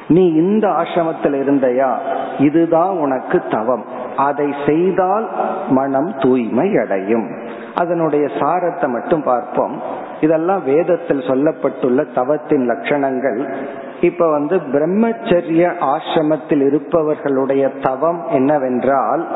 [0.07, 1.95] நீ இந்த ஆசிரமத்தில் இருந்தையா?
[2.39, 3.85] இதுதான் உனக்கு தவம்.
[4.17, 5.29] அதை செய்தால்
[5.69, 7.29] மனம் தூய்மை அடையும்.
[7.75, 9.81] அதனுடைய சாரத்தை மட்டும் பார்ப்போம்.
[10.21, 13.53] இதெல்லாம் வேதத்தில் சொல்லப்பட்டுள்ள தவத்தின் லட்சணங்கள்.
[14.01, 19.27] இப்ப வந்து பிரம்மச்சரிய ஆசிரமத்தில் இருப்பவர்களுடைய தவம் என்னவென்றால்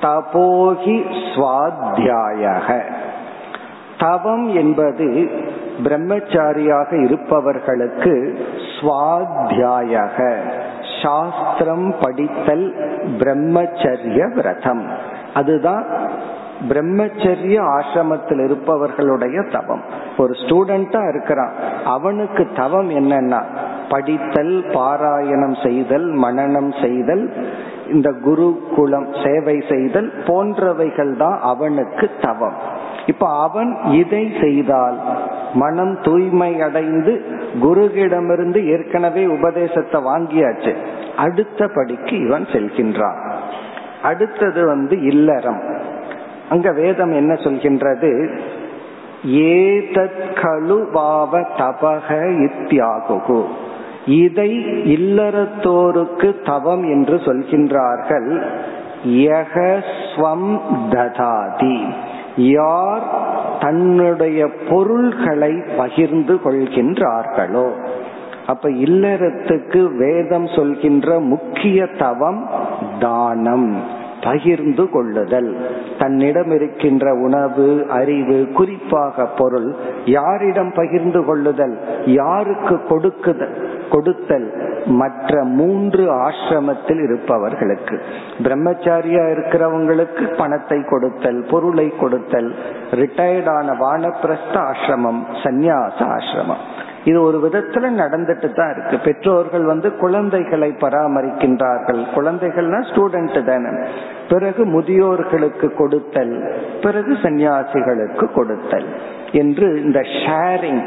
[0.00, 2.80] தபோகி சுவாத்தியாய
[3.98, 5.30] தவம் என்பது
[5.78, 8.38] பிரம்மச்சாரியாக இருப்பவர்களுக்கு
[8.80, 10.08] சுவாத்தியாய
[11.02, 12.74] சாஸ்திரம் படித்தல்
[13.18, 14.86] பிரம்மச்சரிய விரதம்.
[15.34, 15.84] அதுதான்
[16.68, 19.82] பிரம்மச்சரிய ஆசிரமத்தில் இருப்பவர்களுடைய தவம்.
[20.18, 21.52] ஒரு ஸ்டூடெண்டா இருக்கிறான்.
[21.84, 23.44] அவனுக்கு தவம் என்னன்னா
[23.88, 27.46] படித்தல் பாராயணம் செய்தல் மனநம் செய்தல்
[27.92, 32.80] இந்த குரு குலம் சேவை செய்தல் போன்றவைகள் தான் அவனுக்கு தவம்.
[33.06, 35.00] இப்ப அவன் இதை செய்தால்
[35.54, 37.24] மனம் தூய்மை அடைந்து
[37.62, 40.74] குருகிடமிருந்து ஏற்கனவே உபதேசத்தை வாங்கியாச்சு.
[41.16, 43.30] அடுத்த படிக்கு இவன் செல்கின்றான்.
[44.02, 45.60] அடுத்தது வந்து இல்லறம்.
[46.48, 48.38] அங்க வேதம் என்ன சொல்கின்றது?
[49.26, 52.08] ஏதத் கலு பாவ தபக
[52.48, 53.44] இத்தியாகு
[54.06, 58.42] இதை இல்லறத்தோருக்கு தவம் என்று சொல்கின்றார்கள்.
[59.06, 60.60] யகஸ்வம்
[60.90, 61.92] ததாதி.
[62.36, 63.02] யார்
[63.60, 67.70] தன்னுடைய பொருள்களை பகிர்ந்து கொள்கின்றார்களோ?
[68.46, 72.48] அப்ப இல்லறத்துக்கு வேதம் சொல்கின்ற முக்கிய தவம்
[72.98, 74.00] தானம்.
[74.22, 75.50] பகிர்ந்து கொள்ளுதல்.
[75.98, 79.70] தன்னிடம் இருக்கின்ற உணவு அறிவு குறிப்பாக பொருள்
[80.04, 81.76] யாரிடம் பகிர்ந்து கொள்ளுதல்
[82.20, 83.56] யாருக்கு கொடுக்குதல்
[83.90, 84.48] கொடுத்தல்
[84.86, 87.96] மற்ற மூன்று ஆசிரமத்தில் இருப்பவர்களுக்கு.
[88.42, 92.50] பிரம்மச்சாரியா இருக்கிறவங்களுக்கு பணத்தை கொடுத்தல் பொருளை கொடுத்தல்
[92.90, 96.64] ரிட்டையர்டான வானப்பிரஸ்த ஆசிரமம் சந்நியாச ஆசிரமம்.
[97.04, 98.98] இது ஒரு விதத்துல நடந்துட்டு தான் இருக்கு.
[98.98, 102.02] பெற்றோர்கள் வந்து குழந்தைகளை பராமரிக்கின்றார்கள்.
[102.14, 103.88] குழந்தைகள்னா ஸ்டூடெண்ட் தானே.
[104.28, 106.34] பிறகு முதியோர்களுக்கு கொடுத்தல்
[106.82, 108.86] பிறகு சன்னியாசிகளுக்கு கொடுத்தல்
[109.32, 110.82] என்று இந்த ஷேரிங்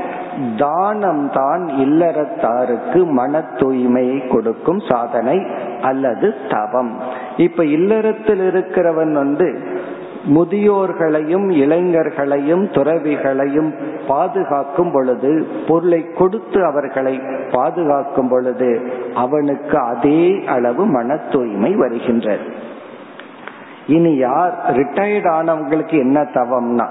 [0.58, 5.46] தானம் தான் இல்லறத்தாருக்கு மன தூய்மையை கொடுக்கும் சாதனை
[5.82, 7.00] அல்லது தவம்.
[7.38, 9.50] இப்ப இல்லறத்தில் இருக்கிறவன் வந்து
[10.26, 13.74] முதியோர்களையும் இளைஞர்களையும் துறவிகளையும்
[14.08, 22.44] பாதுகாக்கும் பொழுது பொருளை கொடுத்து அவர்களை பாதுகாக்கும் பொழுது அவனுக்கு அதே அளவு மன தூய்மை வருகின்றது.
[23.88, 26.88] இனி யார் ரிட்டையர்ட் ஆனவங்களுக்கு என்ன தவம்னா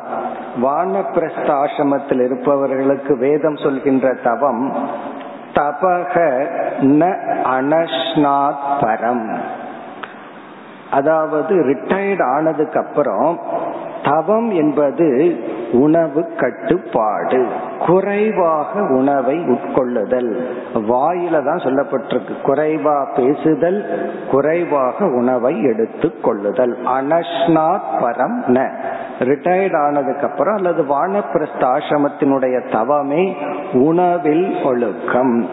[0.62, 4.72] வானப்பிரஸ்த ஆசிரமத்தில் இருப்பவர்களுக்கு வேதம் சொல்கின்ற தவம்
[5.54, 6.14] தபக
[6.80, 7.16] ந
[7.56, 9.26] அனஷ்னாத் பரம்.
[10.90, 13.38] அதாவது ரிட்டையர்ட் ஆனதுக்கு அப்புறம்
[14.02, 15.36] தவம் என்பது
[15.72, 17.46] உணவு கட்டுப்பாடு
[17.86, 20.46] குறைவாக உணவை உட்கொள்ளுதல்.
[20.74, 22.34] வாயில தான் சொல்லப்பட்டிருக்கு.
[22.44, 28.68] குறைவா பேசுதல் குறைவாக உணவை எடுத்து கொள்ளுதல் அனஷ்னாத் பரம் ந.
[29.18, 33.36] ரிட்டையர்ட் ஆனதுக்கு அப்புறம் அல்லது வானப்பிரஸ்த ஆசிரமத்தினுடைய தவமே
[33.72, 35.48] உணவில் ஒழுக்கம்.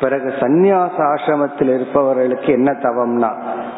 [0.00, 3.30] பிறகு சந்நியாச ஆசிரமத்தில் இருப்பவர்களுக்கு என்ன தவம்னா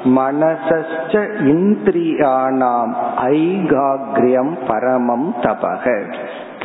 [0.05, 1.14] மனசஸ்ட
[1.53, 5.85] இந்திரியானாம் ஐகாகிரியம் பரமம் தபக.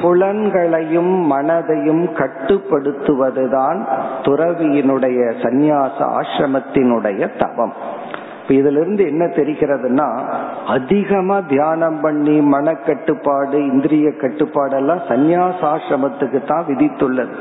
[0.02, 3.80] புலன்களையும் மனதையும் கட்டுப்படுத்துவதுதான்
[4.22, 7.74] துறவியினுடைய சந்நியாச ஆசிரமத்தினுடைய தவம்
[8.48, 10.08] இதுல இருந்து என்ன தெரிகிறதுனா
[10.68, 17.36] அதிகமா தியானம் பண்ணி மன கட்டுப்பாடு இந்திரிய கட்டுப்பாடு எல்லாம் சந்நியாசாசிரமத்துக்கு தான் விதித்துள்ளது.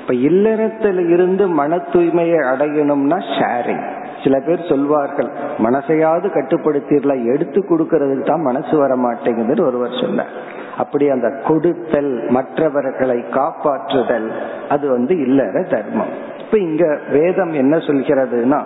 [0.00, 3.86] இப்ப இல்லறத்துல இருந்து மன தூய்மையை அடையணும்னா ஷேரிங்
[4.22, 10.34] சில பேர் சொல்வார்கள் மனசையாவது கட்டுப்படுத்திடலாம் எடுத்து கொடுக்கறதுக்கு தான் மனசு வர மாட்டேங்குதுன்னு ஒருவர் சொன்னார்.
[10.76, 14.28] அப்படி அந்த கொடுத்தல் மற்றவர்களை காப்பாற்றுதல்
[14.68, 16.14] அது வந்து இல்லற தர்மம்.
[16.38, 18.60] இப்ப இங்க வேதம் என்ன சொல்கிறதுனா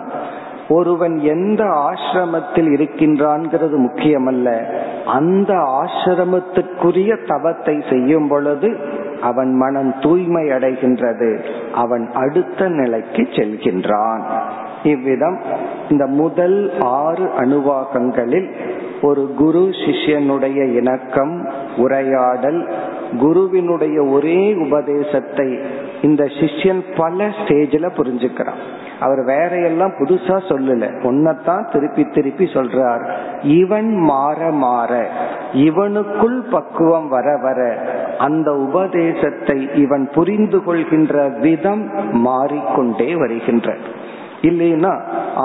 [0.69, 4.49] ஒருவன் எந்த ஆசிரமத்தில் இருக்கின்றான்ங்கிறது முக்கியமல்ல.
[5.05, 8.77] அந்த ஆசிரமத்துக்குரிய தவத்தை செய்யும் பொழுது
[9.21, 11.43] அவன் மனம் தூய்மை அடைகின்றது.
[11.73, 14.23] அவன் அடுத்த நிலைக்கு செல்கின்றான்.
[14.83, 15.41] இவ்விதம்
[15.89, 18.51] இந்த முதல் ஆறு அணுவாகங்களில்
[19.01, 22.69] ஒரு குரு சிஷ்யனுடைய இணக்கம் உரையாடல்
[23.19, 25.59] குருவினுடைய ஒரே உபதேசத்தை
[26.01, 28.61] இந்த சிஷ்யன் பல ஸ்டேஜில் புரிஞ்சுக்கிறான்.
[28.99, 30.83] அவர் வேற எல்லாம் புதுசா சொல்லல.
[31.03, 33.11] ஒன்னதான் திருப்பி திருப்பி சொல்றார்.
[33.41, 35.07] இவன் மாற மாற
[35.53, 43.75] இவனுக்குள் பக்குவம் வர வர அந்த உபதேசத்தை இவன் புரிந்து கொள்கின்ற விதம் மாறிக்கொண்டே வருகின்ற
[44.41, 44.91] இல்லைன்னா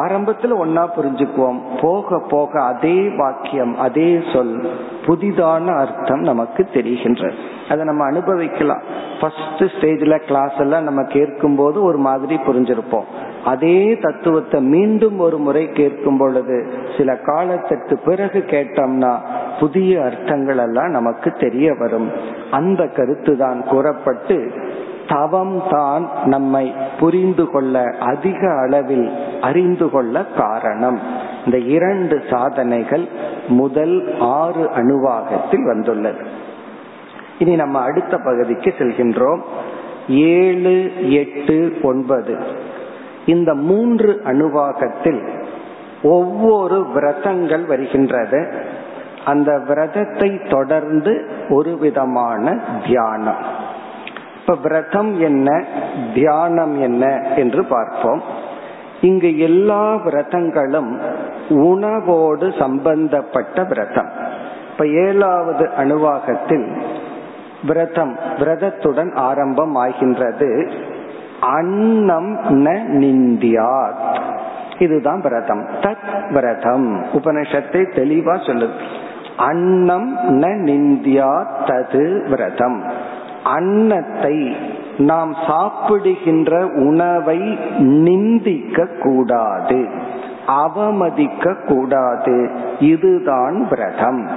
[0.03, 1.59] ஆரம்பத்துல ஒன்னா புரிஞ்சுக்குவோம்.
[1.81, 4.55] போக போக அதே வாக்கியம் அதே சொல்
[5.07, 7.37] புதிதான அர்த்தம் நமக்கு தெரிகின்றது.
[7.69, 8.83] அதை நம்ம அனுபவிக்கலாம்.
[9.21, 13.07] ஃபர்ஸ்ட் ஸ்டேஜ்ல கிளாஸ் எல்லாம் நம்ம கேட்கும் போது ஒரு மாதிரி புரிஞ்சிருப்போம்.
[13.45, 16.57] அதே தத்துவத்தை மீண்டும் ஒரு முறை கேட்கும் பொழுது
[16.97, 19.13] சில காலத்திற்கு பிறகு கேட்டோம்னா
[19.61, 22.09] புதிய அர்த்தங்கள் எல்லாம் நமக்கு தெரிய வரும்.
[22.51, 24.39] அந்த கருத்து தான் கூறப்பட்டு
[25.09, 31.01] தவம் தான் நம்மை புரிந்து கொள்ள அதிக அளவில் அறிந்து கொள்ள காரணம்.
[31.45, 33.09] இந்த இரண்டு சாதனைகள்
[33.49, 36.27] முதல் ஆறு அணுவாகத்தில் வந்துள்ளது.
[37.39, 39.41] இனி நம்ம அடுத்த பகுதிக்கு செல்கின்றோம்.
[40.09, 42.39] ஏழு எட்டு ஒன்பது.
[43.27, 45.29] இந்த மூன்று அணுவாகத்தில்
[46.03, 48.53] ஒவ்வொரு விரதங்கள் வருகின்றது.
[49.25, 53.65] அந்த விரதத்தை தொடர்ந்து ஒரு விதமான தியானம்.
[54.47, 55.65] இப்ப விரதம் என்ன
[56.15, 58.23] தியானம் என்ன என்று பார்ப்போம்.
[59.01, 61.01] இங்கு எல்லா விரதங்களும்
[61.49, 64.11] உணவோடு சம்பந்தப்பட்ட விரதம்.
[64.71, 66.83] இப்ப ஏழாவது அணுவாகத்தில்
[67.67, 70.71] விரதம் விரதத்துடன் ஆரம்பம் ஆகின்றது.
[71.41, 74.21] அன்னம் ந நிந்தியாத்.
[74.79, 75.69] இதுதான் விரதம்.
[75.81, 77.05] தத் விரதம்.
[77.05, 78.81] உபனிஷத்தை தெளிவா சொல்லுது.
[79.37, 82.85] அன்னம் ந நிந்தியா தது விரதம்.
[83.55, 84.57] அன்னத்தை
[84.99, 87.39] நாம் சாப்பிடுகின்ற உணவை
[87.79, 89.81] நிந்திக்க கூடாது
[90.47, 92.51] அவமதிக்க கூடாது.
[92.81, 94.29] இதுதான் விரதம்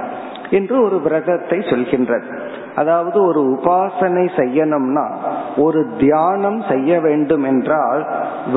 [0.50, 2.28] என்று ஒரு விரதத்தை சொல்கின்றது.
[2.80, 5.06] அதாவது ஒரு உபாசனை செய்யணும்னா
[5.64, 8.02] ஒரு தியானம் செய்ய வேண்டும் என்றால்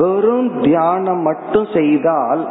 [0.00, 2.42] வெறும் தியானம் மட்டும் செய்தால்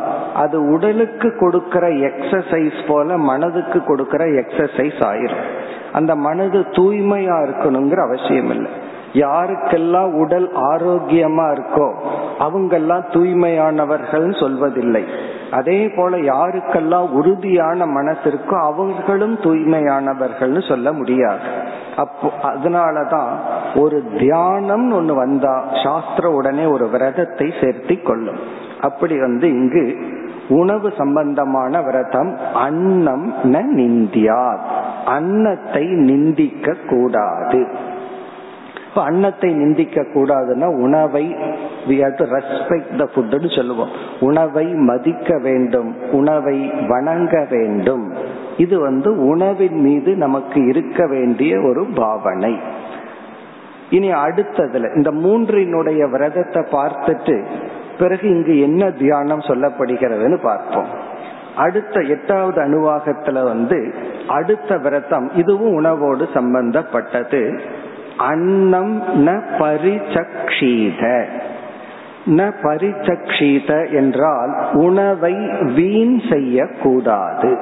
[0.44, 5.46] அது உடலுக்கு கொடுக்கிற எக்ஸசைஸ் போல மனதுக்கு கொடுக்கிற எக்ஸசைஸ் ஆயிரும்.
[5.92, 8.72] அந்த மனது தூய்மையா இருக்கணுங்கிற அவசியம் இல்லை.
[9.24, 11.88] யாருக்கெல்லாம் உடல் ஆரோக்கியமா இருக்கோ
[12.46, 15.04] அவங்கெல்லாம் தூய்மையானவர்கள் சொல்வதில்லை.
[15.54, 21.48] அதே போல யாருக்கெல்லாம் உறுதியான மனசு இருக்கோ அவர்களும் தூய்மையானவர்கள்னு சொல்ல முடியாது.
[21.96, 23.32] அப்போ அதனாலதான்
[23.76, 28.42] ஒரு தியானம் ஒண்ணு வந்தா சாஸ்திர உடனே ஒரு விரதத்தை சேர்த்தி கொள்ளும்.
[28.82, 29.86] அப்படி வந்து இங்கு
[30.50, 34.62] உணவு சம்பந்தமான விரதம் அன்னம் ந நிந்தியார்
[35.06, 37.62] அன்னத்தை நிந்திக்க கூடாது.
[38.94, 41.36] இப்ப அன்னத்தை நிந்திக்க கூடாதுன்னா உணவை
[41.88, 43.94] we have to respect the ஃபுட்னு சொல்லுவோம்.
[44.20, 48.04] உணவை மதிக்க வேண்டும் உணவை வணங்க வேண்டும்.
[48.58, 52.54] இது வந்து உணவின் மீது நமக்கு இருக்க வேண்டிய ஒரு பாவனை.
[53.90, 57.46] இனி அடுத்ததுல இந்த மூன்றினுடைய விரதத்தை பார்த்துட்டு
[58.00, 60.92] பிறகு இங்கு என்ன தியானம் சொல்லப்படுகிறதுன்னு பார்ப்போம்.
[61.56, 63.94] அடுத்த எட்டாவது அணுவாகத்துல வந்து
[64.28, 67.42] அடுத்த விரதம் இதுவும் உணவோடு சம்பந்தப்பட்டது.
[68.18, 71.26] அன்னம் ந பரிச்சக்ஷீத.
[72.26, 75.34] ந பரிச்சக்ஷீத என்றால் உணவை
[75.76, 77.58] வீண் செய்யக்கூடாது.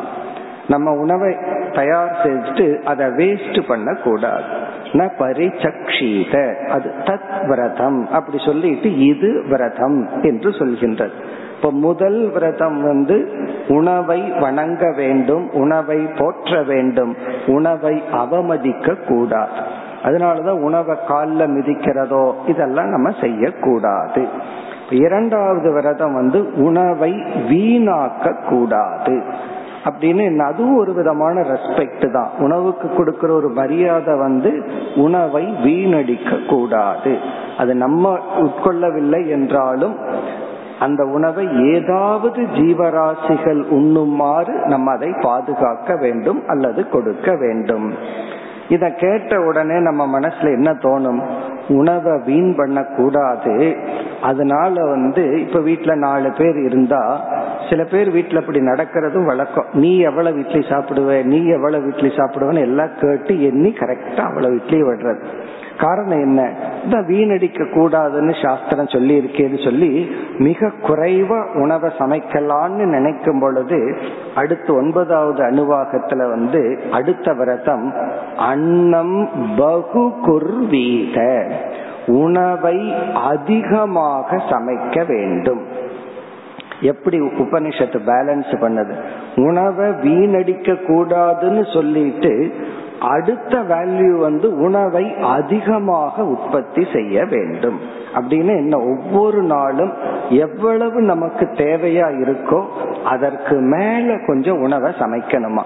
[0.67, 1.35] நம்ம உணவை
[1.73, 4.43] தயார் செஞ்சுட்டு அதை வேஸ்ட் பண்ண கூடாது
[4.91, 6.65] ந பரிச்சக்ஷீத.
[6.67, 8.09] அது தத் விரதம்.
[8.11, 11.11] அப்படி சொல்லிட்டு இது விரதம் என்று சொல்கின்றது.
[11.55, 17.15] இப்ப முதல் விரதம் வந்து உணவை வணங்க வேண்டும் உணவை போற்ற வேண்டும்
[17.47, 24.23] உணவை அவமதிக்க கூடாது அதனாலதான் உணவை காலில் மிதிக்கிறதோ இதெல்லாம் நம்ம செய்யக்கூடாது.
[24.89, 27.11] இரண்டாவது விரதம் வந்து உணவை
[27.51, 29.15] வீணாக்க கூடாது
[29.83, 32.31] அப்படின்னு அதுவும் ஒரு விதமான ரெஸ்பெக்ட் தான்.
[32.39, 34.51] உணவுக்கு கொடுக்கிற ஒரு மரியாதை வந்து
[34.95, 37.13] உணவை வீணடிக்க கூடாது
[37.57, 39.95] அது நம்ம உட்கொள்ளவில்லை என்றாலும்
[40.79, 47.87] அந்த உணவை ஏதாவது ஜீவராசிகள் உண்ணுமாறு நம்ம அதை பாதுகாக்க வேண்டும் அல்லது கொடுக்க வேண்டும்.
[48.71, 51.21] இத கேட்ட உடனே நம்ம மனசுல என்ன தோணும்?
[51.69, 53.55] உணவை வீண் பண்ண கூடாது
[54.21, 57.01] அதனால வந்து இப்ப வீட்டுல நாலு பேர் இருந்தா
[57.69, 59.67] சில பேர் வீட்டுல அப்படி நடக்கிறதும் வழக்கம்.
[59.73, 61.23] நீ எவ்வளவு இட்லி சாப்பிடுவ?
[61.23, 65.23] நீ எவ்வளவு இட்லி சாப்பிடுவேன்னு எல்லாம் கேட்டு எண்ணி கரெக்டா அவ்வளவு இட்லி விடுறது
[65.79, 66.49] காரணம் என்ன?
[66.83, 73.97] இந்த வீணடிக்க கூடாதுன்னு சாஸ்திரம் சொல்லி இருக்கேன்னு சொல்லி மிக குறைவா உணவை சமைக்கலான்னு நினைக்கும் பொழுது
[74.35, 77.93] அடுத்து ஒன்பதாவது அணுவாகத்துல வந்து அடுத்த விரதம்
[78.37, 81.47] அன்னம் பகு குர்வீத.
[82.05, 85.80] உணவை அதிகமாக சமைக்க வேண்டும்.
[86.81, 88.93] எப்படி உபனிஷத்து பேலன்ஸ் பண்ணது?
[89.35, 92.53] உணவை வீணடிக்க கூடாதுன்னு சொல்லிட்டு
[92.99, 97.79] அடுத்த வேல்யூ வந்து உணவை அதிகமாக உற்பத்தி செய்ய வேண்டும்.
[98.13, 99.93] அப்படின்னு என்ன ஒவ்வொரு நாளும்
[100.29, 102.63] எவ்வளவு நமக்கு தேவையா இருக்கோ
[103.03, 105.63] அதற்கு மேல கொஞ்சம் உணவை சமைக்கணுமா?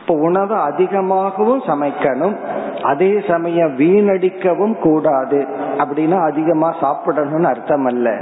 [0.00, 2.36] இப்போ உணவை அதிகமாகவும் சமைக்கணும்
[2.82, 5.46] அதே சமயம் வீணடிக்கவும் கூடாது
[5.78, 8.20] அப்படின்னா அதிகமா சாப்பிடணும்னு அர்த்தம் அல்ல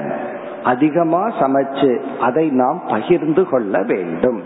[0.64, 4.40] அதிகமா சமைச்சு அதை நாம் பகிர்ந்து கொள்ள வேண்டும்.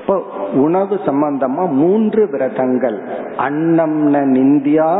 [0.00, 0.22] இப்போ
[0.54, 2.98] உணவு சம்பந்தமா மூன்று விரதங்கள்.
[3.38, 4.90] அன்னம்ன நிந்தியா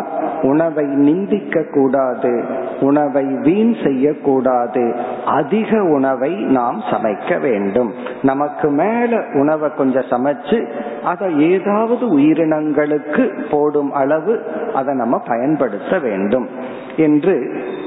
[0.42, 2.44] உணவை நிந்திக்க கூடாது
[2.80, 4.94] உணவை வீண் செய்யக்கூடாது
[5.26, 7.90] அதிக உணவை நாம் சமைக்க வேண்டும்.
[8.22, 10.58] நமக்கு மேல உணவை கொஞ்சம் சமைச்சு
[11.04, 14.34] அதை ஏதாவது உயிரினங்களுக்கு போடும் அளவு
[14.74, 16.48] அதை நம்ம பயன்படுத்த வேண்டும்.
[16.96, 17.36] என்று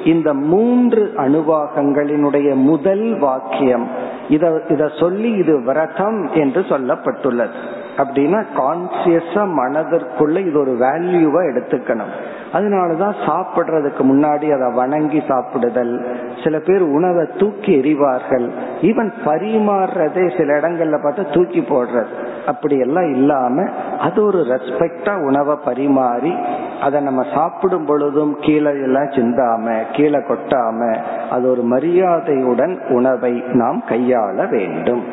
[0.06, 3.88] இந்த மூன்று அணுவாகங்களினுடைய முதல் வாக்கியம்.
[4.30, 7.56] இத இத சொல்லி இது விரதம் என்று சொல்லப்பட்டுள்ளது.
[7.98, 12.14] அப்படின்னா கான்சியஸா மனதிற்குள்ள இது ஒரு வேல்யூவா எடுத்துக்கணும்.
[12.54, 16.16] அதனாலதான் சாப்பிடுறதுக்கு முன்னாடி அதை வணங்கி சாப்பிடுதல்.
[16.44, 18.50] சில பேர் உணவை தூக்கி எறிவார்கள்.
[18.82, 22.12] ஈவன் பரிமாறுறதே சில இடங்கள்ல பார்த்தா தூக்கி போடுறது.
[22.46, 23.70] அப்படி எல்லாம் இல்லாம
[24.00, 26.36] அது ஒரு ரெஸ்பெக்டா உணவை பரிமாறி
[26.82, 30.98] அதை நம்ம சாப்பிடும் பொழுதும் கீழே எல்லாம் சிந்தாம கீழே கொட்டாம
[31.30, 35.04] அது ஒரு மரியாதையுடன் உணவை நாம் கையாள வேண்டும்.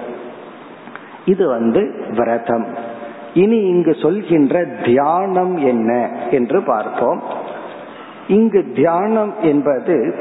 [1.28, 2.66] இது வந்து விரதம்.
[3.34, 7.22] இனி இங்கு சொல்கின்ற தியானம் என்ன என்று பார்ப்போம்.
[8.28, 10.14] இங்கு தியானம் என்பது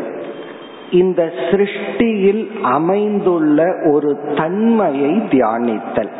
[0.91, 6.12] இந்த சிருஷ்டியில் அமைந்துள்ள ஒரு தன்மையை தியானித்தல்.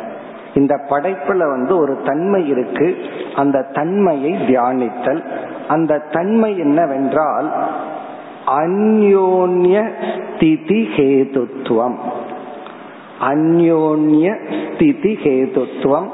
[0.54, 2.96] இந்த படைப்புல வந்து ஒரு தன்மை இருக்கு.
[3.36, 5.22] அந்த தன்மையை தியானித்தல்.
[5.68, 7.52] அந்த தன்மை என்னவென்றால்
[8.46, 9.88] அந்யோன்ய
[10.34, 11.96] ஸ்திதி ஹேதுத்துவம்.
[13.20, 14.36] அந்யோன்ய
[14.74, 16.08] ஸ்திதி ஹேதுத்துவம்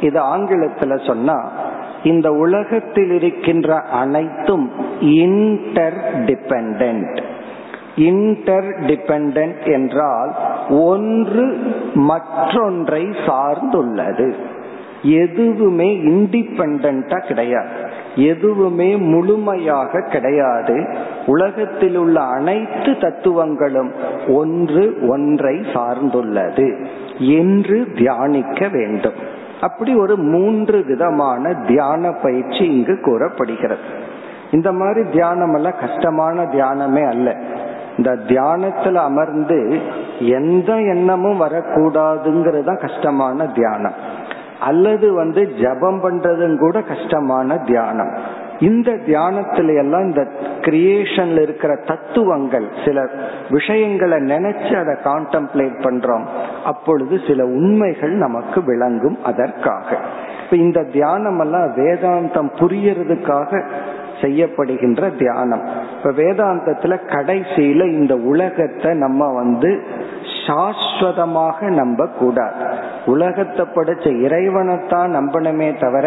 [0.00, 1.50] இது ஆங்கிலத்துல சொன்னா
[2.02, 4.70] இந்த உலகத்தில் இருக்கின்ற அனைத்தும்
[5.00, 7.18] இன்டர் டிபெண்ட்
[7.96, 10.34] இன்டர் டிபெண்ட் என்றால்
[10.68, 14.34] ஒன்று மற்றொன்றை சார்ந்துள்ளது.
[15.02, 17.91] எதுவுமே இண்டிபெண்டா கிடையாது.
[18.16, 20.86] எதுவுமே முழுமையாக கிடையாது.
[21.26, 23.92] உலகத்தில் உள்ள அனைத்து தத்துவங்களும்
[24.28, 26.86] ஒன்று ஒன்றை சார்ந்துள்ளது
[27.18, 29.40] என்று தியானிக்க வேண்டும்.
[29.60, 34.10] அப்படி ஒரு மூன்று விதமான தியான பயிற்சி இங்கு கூறப்படுகிறது.
[34.50, 37.36] இந்த மாதிரி தியானம் எல்லாம் கஷ்டமான தியானமே அல்ல.
[37.96, 39.80] இந்த தியானத்துல அமர்ந்து
[40.18, 44.11] எந்த எண்ணமும் வரக்கூடாதுங்கிறது தான் கஷ்டமான தியானம்.
[44.62, 48.12] அல்லது வந்து ஜபம் பண்றதும் கூட கஷ்டமான தியானம்.
[48.58, 50.28] இந்த தியானத்துல எல்லாம் இந்த
[50.60, 53.08] கிரியேஷன்ல இருக்கிற தத்துவங்கள் சில
[53.50, 56.24] விஷயங்களை நினைச்சு அதை கான்டம்ப்ளேட் பண்றோம்.
[56.64, 59.98] அப்பொழுது சில உண்மைகள் நமக்கு விளங்கும் அதற்காக.
[60.44, 63.62] இப்ப இந்த தியானம் எல்லாம் வேதாந்தம் புரியறதுக்காக
[64.20, 65.64] செய்யப்படுகின்ற தியானம்.
[65.96, 69.82] இப்ப வேதாந்தத்துல கடைசியில இந்த உலகத்தை நம்ம வந்து
[70.46, 76.06] சாஸ்வதமாக நம்ப கூடாது உலகத்தை படைச்ச இறைவனைத்தான் நம்பணுமே தவிர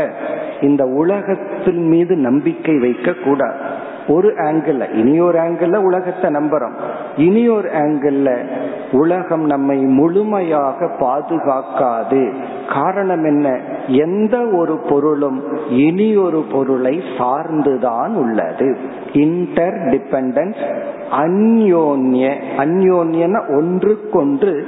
[0.61, 3.59] இந்த உலகத்தின் மீது நம்பிக்கை வைக்க கூடாது
[4.07, 6.73] ஒரு ஆங்கிள் இனி ஒரு ஆங்கிள் உலகத்தை நம்புறோம்.
[7.17, 8.45] இனி ஒரு ஆங்கிள்
[8.91, 12.33] உலகம் நம்மை முழுமையாக பாதுகாக்காது.
[12.69, 13.59] காரணம் என்ன?
[13.87, 18.77] எந்த ஒரு பொருளும் இனி ஒரு பொருளை சார்ந்துதான் உள்ளது.
[19.13, 20.81] இன்டர் டிபெண்டன்ஸ்
[21.11, 24.65] அந்யோன்ய அந்யோன்யன ஒன்றுக்கொன்று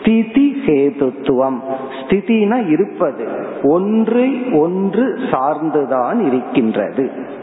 [0.00, 1.58] ஸ்திதி ஹேதுத்துவம்.
[2.00, 3.28] ஸ்திதினா இருப்பது
[3.62, 7.38] ஒன்று ஒன்று சார்ந்துதான் இருக்கின்றது.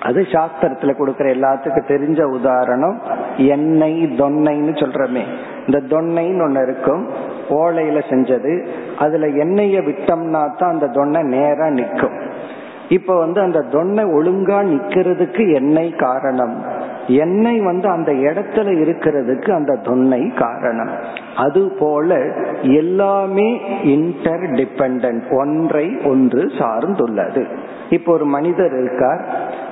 [0.00, 3.02] அது சாஸ்திரத்துல கொடுக்கற எல்லாத்துக்கும் தெரிஞ்ச உதாரணம்
[3.36, 5.22] எண்ணெய் தொன்னைன்னு சொல்றமே.
[5.66, 7.08] இந்த தொன்னைன்னு ஒண்ணு இருக்கும்.
[7.50, 8.66] ஓலையில செஞ்சது.
[8.98, 12.18] அதுல எண்ணெய விட்டோம்னா தான் அந்த தொன்னை நேரா நிற்கும்.
[12.88, 16.64] இப்ப வந்து அந்த தொன்னை ஒழுங்கா நிக்கிறதுக்கு எண்ணெய் காரணம்.
[17.06, 20.90] எண்ணெய் வந்து அந்த இடத்துல இருக்கிறதுக்கு அந்த தொன்னை காரணம்.
[21.36, 22.32] அது போல
[22.62, 27.44] எல்லாமே இன்டர் டிபெண்ட் ஒன்றை ஒன்று சார்ந்துள்ளது.
[27.90, 29.22] இப்போ ஒரு மனிதர் இருக்கார்.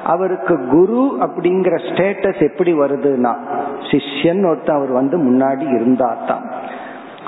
[0.04, 3.32] அவருக்கு குரு அப்படிங்கிற ஸ்டேட்டஸ் எப்படி வருதுன்னா
[3.90, 6.44] சிஷ்யன் ஒருத்தன் அவர் வந்து முன்னாடி இருந்தா தான்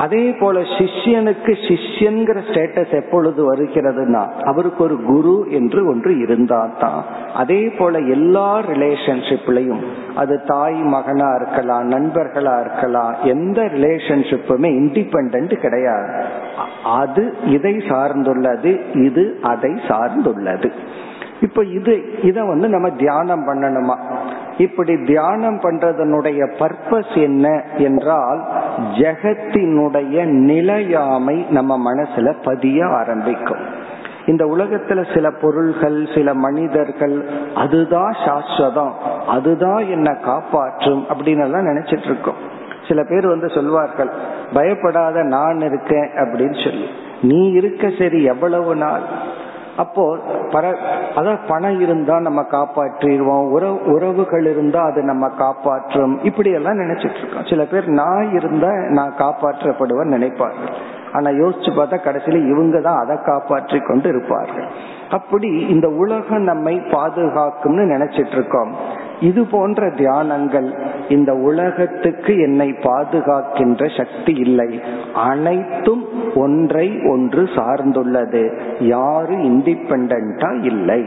[0.03, 7.01] அதே போல சிஷ்யனுக்கு சிஷ்யன்கிற ஸ்டேட்டஸ் எப்பொழுது வருகிறதுனா அவருக்கு ஒரு குரு என்று ஒன்று இருந்தா தான்
[7.35, 9.83] அதே போல எல்லா ரிலேஷன்ஷிப்லையும்
[10.15, 16.09] அது தாய் மகனா இருக்கலாம் நண்பர்களா இருக்கலாம் எந்த ரிலேஷன்ஷிப்புமே இண்டிபெண்ட் கிடையாது.
[17.01, 17.25] அது
[17.57, 18.73] இதை சார்ந்துள்ளது
[19.07, 20.71] இது அதை சார்ந்துள்ளது.
[21.41, 21.93] இப்ப இது
[22.23, 23.97] இத வந்து நம்ம தியானம் பண்ணணுமா?
[24.61, 28.41] இப்படி தியானம் பண்றதனுடைய பர்பஸ் என்ன என்றால்
[28.95, 33.63] ஜெகத்தினுடைய நிலையாமை நம்ம மனசுல பதிய ஆரம்பிக்கும்.
[34.27, 37.17] இந்த உலகத்துல சில பொருள்கள் சில மனிதர்கள்
[37.55, 38.93] அதுதான் சாஸ்வதம்
[39.27, 42.41] அதுதான் என்ன காப்பாற்றும் அப்படின்னு எல்லாம் நினைச்சிட்டு இருக்கோம்
[42.89, 44.11] சில பேர் வந்து சொல்வார்கள்
[44.55, 46.89] பயப்படாத நான் இருக்கேன் அப்படின்னு சொல்லி.
[47.23, 49.05] நீ இருக்க சரி எவ்வளவு நாள்?
[49.83, 50.05] அப்போ
[50.53, 50.65] பர
[51.19, 53.45] அதான் பணம் இருந்தா நம்ம காப்பாற்றிடுவோம்.
[53.57, 56.15] உறவு உறவுகள் இருந்தா அது நம்ம காப்பாற்றும்.
[56.29, 60.73] இப்படி எல்லாம் நினைச்சிட்டு இருக்கோம் சில பேர் நான் இருந்தா நான் காப்பாற்றப்படுவேன் நினைப்பார்கள்.
[61.13, 64.67] ஆனா யோசிச்சு பார்த்தா கடைசியில இவங்க தான் அதை காப்பாற்றி கொண்டு இருப்பார்கள்.
[65.11, 68.73] அப்படி இந்த உலகம் நம்மை பாதுகாக்கும்னு நினைச்சிட்டு இருக்கோம்
[69.21, 74.83] இது போன்ற தியானங்கள் இந்த உலகத்துக்கு என்னை பாதுகாக்கின்ற சக்தி இல்லை.
[75.15, 76.05] அனைத்தும்
[76.35, 78.59] ஒன்றை ஒன்று சார்ந்துள்ளது.
[78.81, 81.05] யாரு இண்டிபெண்டா இல்லை.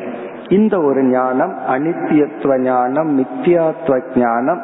[0.48, 4.62] இந்த ஒரு ஞானம் அனித்தியத்துவ ஞானம் மித்தியாத்துவ ஞானம்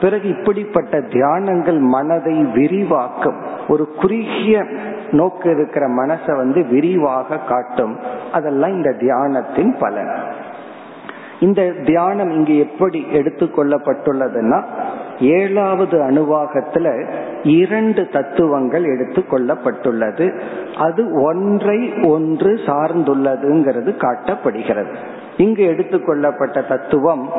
[0.00, 3.36] பிறகு இப்படிப்பட்ட தியானங்கள் மனதை விரிவாக்கும்.
[3.68, 4.64] ஒரு குறுகிய
[5.10, 7.96] நோக்கு இருக்கிற மனசை வந்து விரிவாக காட்டும்.
[8.32, 10.29] அதெல்லாம் இந்த தியானத்தின் பலன்.
[11.40, 14.62] இந்த தியானம் இங்கு எப்படி எடுத்துக்கொள்ளப்பட்டுள்ளதுன்னா
[15.20, 17.06] ஏழாவது அணுவாகத்துல
[17.42, 20.40] இரண்டு தத்துவங்கள் எடுத்துக்கொள்ளப்பட்டுள்ளது.
[20.78, 24.94] அது ஒன்றை ஒன்று சார்ந்துள்ளதுங்கிறது காட்டப்படுகிறது.
[25.36, 27.32] இங்கு எடுத்துக்கொள்ளப்பட்ட தத்துவம்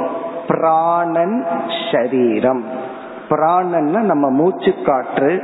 [0.47, 1.45] பிராணன்
[1.91, 2.61] ஷரீரம்.
[3.29, 5.41] பிராணன்னா நம்ம மூச்சு காற்று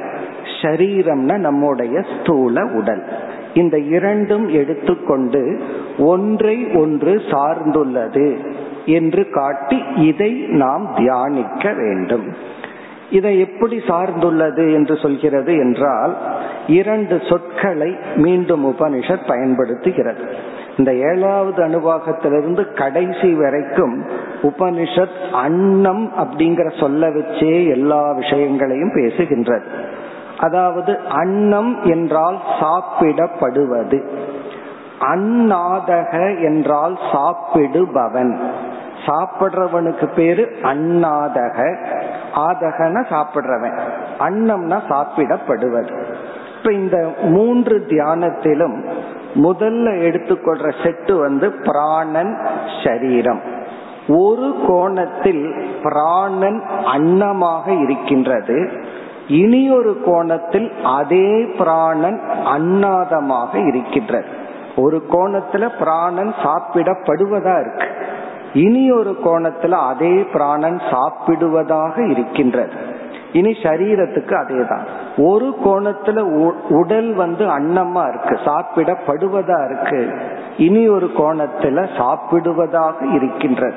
[0.61, 3.03] ஷரீரம்னா நம்முடைய ஸ்தூல உடல்.
[3.57, 5.41] இந்த இரண்டும் எடுத்துக்கொண்டு
[6.11, 8.27] ஒன்றை ஒன்று சார்ந்துள்ளது
[8.85, 9.79] என்று காட்டி
[10.09, 10.31] இதை
[10.61, 12.27] நாம் தியானிக்க வேண்டும்.
[13.11, 16.13] இதை எப்படி சார்ந்துள்ளது என்று சொல்கிறது என்றால்
[16.67, 20.23] இரண்டு சொற்களை மீண்டும் உபனிஷத் பயன்படுத்துகிறது.
[20.77, 23.95] இந்த ஏழாவது அனுபவத்திலிருந்து கடைசி வரைக்கும்
[24.41, 29.67] உபனிஷத் அன்னம் அப்படிங்கிற சொல்ல வச்சே எல்லா விஷயங்களையும் பேசுகின்றது.
[30.37, 34.03] அதாவது அன்னம் என்றால் சாப்பிடப்படுவது.
[34.99, 38.37] அன்னாதக என்றால் சாப்பிடுபவன்.
[39.05, 41.77] சாப்பிடுறவனுக்கு பேரு அன்னாதக.
[42.35, 43.79] ஆதகன சாப்பிடுறவன்.
[44.19, 46.03] அன்னம்னா சாப்பிடப்படுவது.
[46.57, 48.83] இப்ப இந்த மூன்று தியானத்திலும்
[49.35, 52.47] முதல்ல எடுத்துக்கொள்ற செட்டு வந்து பிராணன்
[52.83, 53.41] சரீரம்.
[54.07, 58.71] ஒரு கோணத்தில் பிராணன் அன்னமாக இருக்கின்றது.
[59.27, 64.25] இனி ஒரு கோணத்தில் அதே பிராணன் அன்னாதமாக இருக்கின்றது
[64.75, 67.87] ஒரு கோணத்துல பிராணன் சாப்பிடப்படுவதா இருக்கு.
[68.53, 72.71] இனி ஒரு கோணத்துல அதே பிராணன் சாப்பிடுவதாக இருக்கின்றது
[73.31, 74.85] இனி சரீரத்துக்கு அதே தான்
[75.17, 76.19] ஒரு கோணத்துல
[76.69, 80.13] உடல் வந்து அன்னமா இருக்கு சாப்பிடப்படுவதா இருக்கு.
[80.57, 83.75] இனி ஒரு கோணத்துல சாப்பிடுவதாக இருக்கின்றது.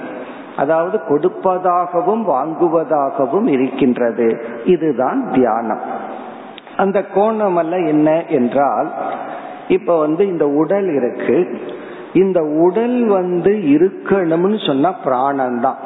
[0.61, 4.29] அதாவது கொடுப்பதாகவும் வாங்குவதாகவும் இருக்கின்றது.
[4.65, 5.85] இதுதான் தியானம்.
[6.77, 8.91] அந்த கோணம் அல்ல என்ன என்றால்
[9.69, 11.39] இப்ப வந்து இந்த உடல் இருக்கு.
[12.13, 15.79] இந்த உடல் வந்து இருக்கணும்னு சொன்னா பிராணன் தான்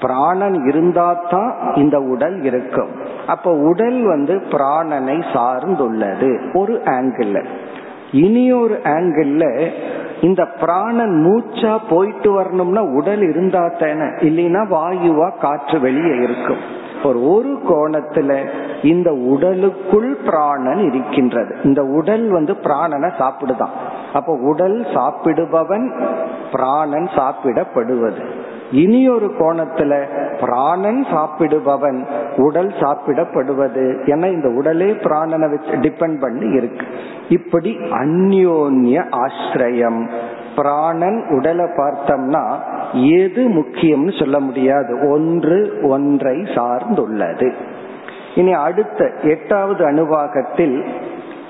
[0.00, 2.92] பிராணன் இருந்தாதான் இந்த உடல் இருக்கும்.
[3.26, 6.30] அப்ப உடல் வந்து பிராணனை சார்ந்துள்ளது.
[6.54, 7.44] ஒரு ஆங்கிள்
[8.12, 9.70] இனி ஒரு ஆங்கிள்
[10.24, 14.08] இந்த பிராணன் மூச்சா போயிட்டு வரணும்னா உடல் இருந்தா தானே.
[14.26, 16.82] இல்லைன்னா வாயுவா காற்று வெளியே இருக்கும்.
[17.04, 18.48] ஒரு ஒரு கோணத்துல
[18.82, 21.56] இந்த உடலுக்குள் பிராணன் இருக்கின்றது.
[21.64, 23.74] இந்த உடல் வந்து பிராணனை சாப்பிடுதான்.
[24.12, 25.86] அப்போ உடல் சாப்பிடுபவன்
[26.52, 28.24] பிராணன் சாப்பிடப்படுவது.
[28.74, 30.04] இனி ஒரு கோணத்துல
[30.40, 32.06] பிராணன் சாப்பிடுபவன்
[32.36, 36.86] உடல் சாப்பிடப்படுவது என இந்த உடலே பிராணனை வச்சு டிபெண்ட் பண்ணி இருக்கு.
[37.28, 40.10] இப்படி அந்யோன்ய ஆசிரியம்.
[40.56, 42.54] பிராணன் உடலை பார்த்தோம்னா
[42.92, 45.08] எது முக்கியம்னு சொல்ல முடியாது.
[45.08, 47.52] ஒன்று ஒன்றை சார்ந்துள்ளது.
[48.34, 50.86] இனி அடுத்த எட்டாவது அணுவாகத்தில்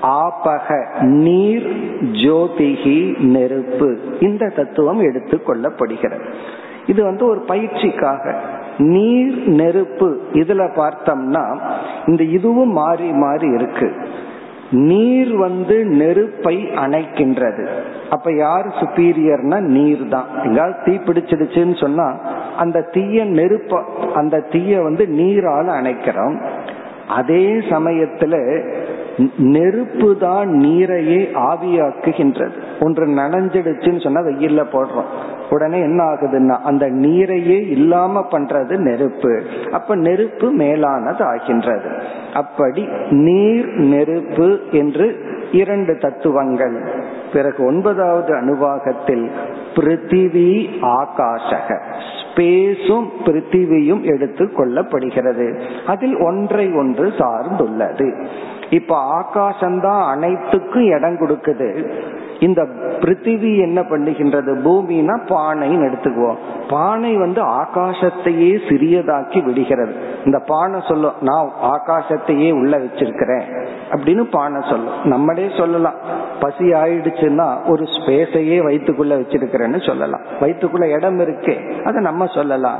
[0.01, 1.65] ஆபக நீர்
[2.01, 6.33] ஜோதிகி நெருப்பு இந்த தத்துவம் எடுத்துக் கொள்ளப்படுகிறது.
[6.87, 8.35] இது வந்து ஒரு பயிற்சிக்காக.
[8.77, 11.59] நீர் நெருப்பு இதுல பார்த்தோம்னா
[12.07, 13.95] இந்த இதுவும் மாறி மாறி இருக்கு.
[14.71, 17.67] நீர் வந்து நெருப்பை அணைக்கின்றது.
[18.09, 22.07] அப்ப யார் சுப்பீரியர்னா நீர் தான் எங்காவது தீ பிடிச்சிடுச்சுன்னு சொன்னா
[22.57, 23.81] அந்த தீய நெருப்ப
[24.13, 26.37] அந்த தீய வந்து நீரால அணைக்கிறோம்.
[27.07, 28.35] அதே சமயத்துல
[29.37, 32.51] நெருப்பு தான் நீரையே ஆவியாக்குகின்றது.
[32.79, 35.09] ஒன்று நனைஞ்சிடுச்சுன்னு சொன்னா வெயில்ல போடுறோம்.
[35.49, 39.43] உடனே என்ன ஆகுதுன்னா அந்த நீரையே இல்லாம பண்றது நெருப்பு.
[39.71, 41.89] அப்ப நெருப்பு மேலானது ஆகின்றது
[42.33, 45.07] அப்படி நீர் நெருப்பு என்று
[45.55, 46.75] இரண்டு தத்துவங்கள்.
[47.33, 49.25] பிறகு ஒன்பதாவது அணுவாகத்தில்
[49.75, 50.49] பிருத்திவி
[50.81, 51.79] ஆகாஷக
[52.21, 55.47] ஸ்பேஸும் பிருத்திவியும் எடுத்து கொள்ளப்படுகிறது.
[55.85, 58.07] அதில் ஒன்றை ஒன்று சார்ந்துள்ளது.
[58.69, 61.69] இப்ப ஆகாசம்தான் அனைத்துக்கும் இடம் கொடுக்குது.
[62.39, 62.63] இந்த
[62.99, 64.55] பிருத்திவி என்ன பண்ணுகின்றது?
[64.65, 66.35] பூமினா பானைன்னு எடுத்துக்குவோம்.
[66.69, 69.95] பானை வந்து ஆகாசத்தையே சிறியதாக்கி விடுகிறது.
[70.25, 74.93] இந்த பானை சொல்லும் நான் ஆகாசத்தையே உள்ள வச்சிருக்கிறேன் அப்படின்னு பானை சொல்லும்.
[75.03, 75.93] நம்மளே சொல்லலாம்.
[76.39, 80.21] பசி ஆயிடுச்சுன்னா ஒரு ஸ்பேஸையே வயிற்றுக்குள்ள வச்சிருக்கிறேன்னு சொல்லலாம்.
[80.39, 82.79] வயிற்றுக்குள்ள இடம் இருக்கு அதை நம்ம சொல்லலாம்.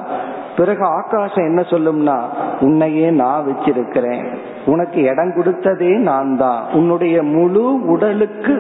[0.58, 2.22] பிறகு ஆகாசம் என்ன சொல்லும்னா
[2.60, 4.36] உன்னையே நான் வச்சிருக்கிறேன்.
[4.66, 8.54] உனக்கு இடம் கொடுத்ததே நான் தான் உன்னுடைய முழு உடலுக்கு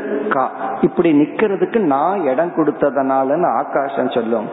[0.81, 4.47] இப்படி நிக்கிறதுக்கு நான் இடம் கொடுத்ததனாலன்னு ஆகாசம் சொல்லும்.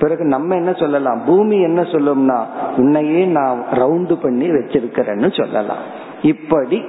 [0.00, 1.20] பிறகு நம்ம என்ன சொல்லலாம்?
[1.26, 2.44] பூமி என்ன சொல்லும்னா
[2.76, 5.84] உன்னையே நான் ரவுண்டு பண்ணி வச்சிருக்கிறேன்னு சொல்லலாம்.
[6.22, 6.84] இப்படி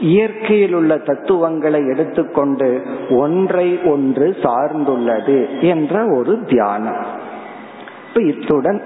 [0.00, 7.00] இயற்கையில் உள்ள தத்துவங்களை எடுத்துக்கொண்டு ஒன்றை ஒன்று சார்ந்துள்ளது என்ற ஒரு தியானம்.
[8.08, 8.82] இப்ப இத்துடன்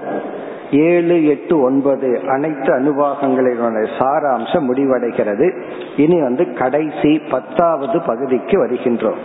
[0.71, 5.61] ஏழு எட்டு ஒன்பது அனைத்து அனுபாகங்களினுடைய சாராம்சம் முடிவடைகிறது.
[5.97, 9.21] இனி வந்து கடைசி பத்தாவது பகுதிக்கு வருகின்றோம்.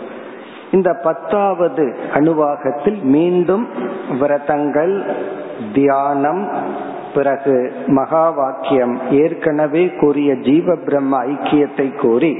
[0.71, 3.67] இந்த பத்தாவது அணுவாகத்தில் மீண்டும்
[4.19, 5.03] விரதங்கள்
[5.73, 6.49] தியானம்
[7.13, 12.37] பிறகு மகா வாக்கியம் ஏற்கனவே கூறிய ஜீவ பிரம்ம ஐக்கியத்தை கூறி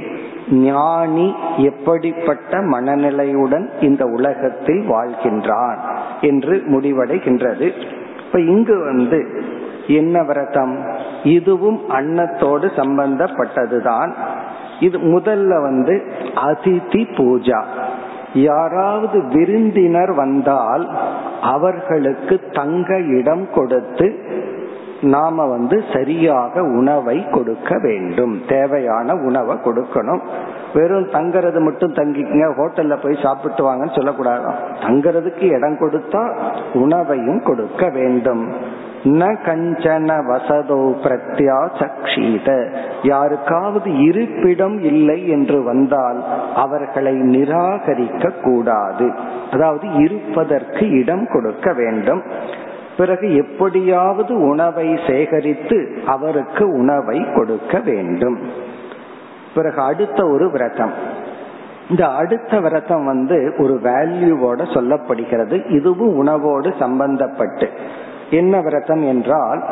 [0.50, 5.76] ஞானி எப்படிப்பட்ட மனநிலையுடன் இந்த உலகத்தில் வாழ்கின்றான்
[6.20, 7.72] என்று முடிவடைகின்றது.
[8.28, 9.42] இப்ப இங்கு வந்து
[9.86, 10.84] என்ன விரதம்?
[11.22, 14.12] இதுவும் அன்னத்தோடு சம்பந்தப்பட்டதுதான்.
[14.80, 16.02] இது முதல்ல வந்து
[16.34, 17.62] அதிதி பூஜா.
[18.34, 20.88] யாராவது விருந்தினர் வந்தால்
[21.42, 24.18] அவர்களுக்கு தங்க இடம் கொடுத்து
[25.00, 28.40] நாம வந்து சரியாக உணவை கொடுக்க வேண்டும்.
[28.48, 30.20] தேவையான உணவை கொடுக்கணும்.
[30.74, 34.48] வெறும் தங்கறது மட்டும் தங்கிக்கங்க ஹோட்டல்ல போய் சாப்பிட்டு வாங்கன்னு சொல்லக்கூடாது.
[34.80, 36.22] தங்கறதுக்கு இடம் கொடுத்தா
[36.72, 38.52] உணவையும் கொடுக்க வேண்டும்.
[39.04, 42.48] ந கஞ்சன வசதோ பிரத்யா சக்ஷீத
[43.02, 49.10] யாருக்காவது இருப்பிடம் இல்லை என்று வந்தால் அவர்களை நிராகரிக்க கூடாது.
[49.50, 52.22] அதாவது இருப்பதற்கு இடம் கொடுக்க வேண்டும்.
[52.96, 58.38] பிறகு எப்படியாவது உணவை சேகரித்து அவருக்கு உணவை கொடுக்க வேண்டும்.
[59.54, 60.92] பிறகு அடுத்த ஒரு விரதம்.
[61.90, 65.70] இந்த அடுத்த விரதம் வந்து ஒரு வேல்யூவோட சொல்லப்படுகிறது.
[65.70, 67.68] இதுவும் உணவோடு சம்பந்தப்பட்டு.
[68.30, 69.64] என்ன விரதம் என்றால்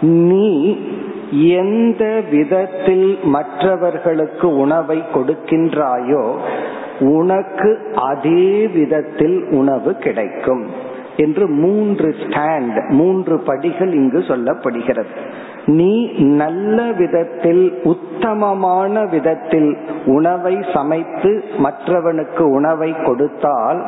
[0.00, 0.78] நீ
[1.30, 6.36] எந்த விதத்தில் மற்றவர்களுக்கு உணவை கொடுக்கின்றாயோ
[7.00, 10.94] உனக்கு அதே விதத்தில் உணவு கிடைக்கும்.
[11.16, 15.14] என்று மூன்று ஸ்டாண்ட் மூன்று படிகள் இங்கு சொல்லப்படுகிறது.
[15.66, 23.82] நீ நல்ல விதத்தில் உத்தமமான விதத்தில் உணவை சமைத்து மற்றவனுக்கு உணவை கொடுத்தால்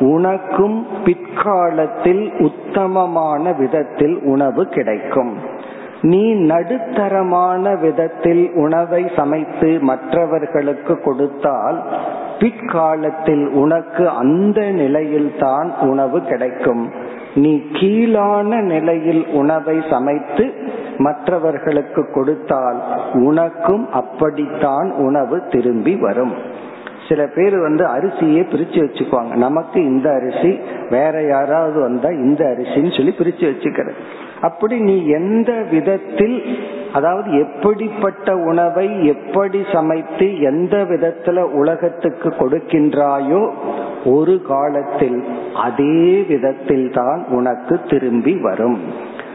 [0.00, 5.36] உனக்கும் பிற்காலத்தில் உத்தமமான விதத்தில் உணவு கிடைக்கும்.
[6.00, 11.82] நீ நடுத்தரமான விதத்தில் உணவை சமைத்து மற்றவர்களுக்கு கொடுத்தால்
[12.38, 17.03] பிற்காலத்தில் உனக்கு அந்த நிலையில்தான் உணவு கிடைக்கும்.
[17.34, 20.52] நீ கீழான நிலையில் உணவை சமைத்து
[20.98, 22.82] மற்றவர்களுக்கு கொடுத்தால்
[23.12, 26.34] உனக்கும் அப்படித்தான் உணவு திரும்பி வரும்.
[27.08, 29.34] சில பேர் வந்து அரிசியே பிரிச்சு வச்சுக்குவாங்க.
[29.34, 30.60] நமக்கு இந்த அரிசி
[30.90, 33.92] வேற யாராவது வந்தா இந்த அரிசின்னு சொல்லி பிரிச்சு வச்சுக்கிறது.
[34.40, 36.42] அப்படி நீ எந்த விதத்தில்
[36.92, 43.50] அதாவது எப்படிப்பட்ட உணவை எப்படி சமைத்து எந்த விதத்துல உலகத்துக்கு கொடுக்கின்றாயோ
[44.04, 45.24] ஒரு காலத்தில்
[45.54, 48.80] அதே விதத்தில் தான் உனக்கு திரும்பி வரும்.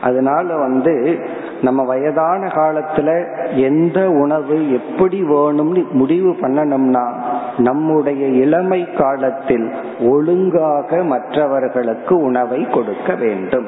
[0.02, 1.20] அதனால வந்து
[1.62, 7.10] நம்ம வயதான காலத்துல எந்த உணவு எப்படி வேணும்னு முடிவு பண்ணணும்னா
[7.58, 13.68] நம்முடைய இளமை காலத்தில் ஒழுங்காக மற்றவர்களுக்கு உணவை கொடுக்க வேண்டும்.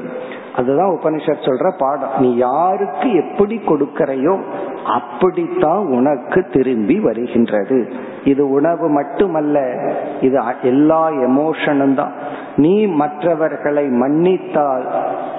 [0.55, 2.09] அதுதான் உபனிஷத் சொல்ற பாடம்.
[2.19, 4.41] நீ யாருக்கு எப்படி கொடுக்கறையோ
[4.85, 7.93] அப்படித்தான் உனக்கு திரும்பி வருகின்றது.
[8.23, 9.83] இது உணவு மட்டுமல்ல
[10.21, 12.11] இது எல்லா எமோஷனும் தான்.
[12.55, 14.87] நீ மற்றவர்களை மன்னித்தால்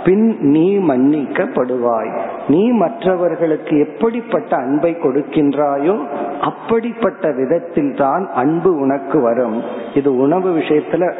[0.04, 2.20] பின் நீ மன்னிக்கப்படுவாய்.
[2.48, 6.00] நீ மற்றவர்களுக்கு எப்படிப்பட்ட அன்பை கொடுக்கின்றாயோ
[6.40, 9.62] அப்படிப்பட்ட விதத்தில் தான் அன்பு உனக்கு வரும்.
[9.94, 11.12] இது உணவு விஷயத்துல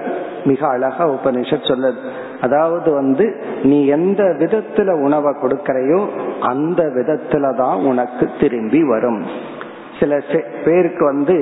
[0.45, 1.97] மிக அழகா உபனிஷத் சொல்லுது.
[2.41, 6.07] அதாவது வந்து நீ எந்த விதத்துல உணவை கொடுக்கறையோ
[6.41, 9.25] அந்த விதத்துல தான் உனக்கு திரும்பி வரும்.
[10.01, 10.13] சில
[10.65, 11.37] பேருக்கு வந்து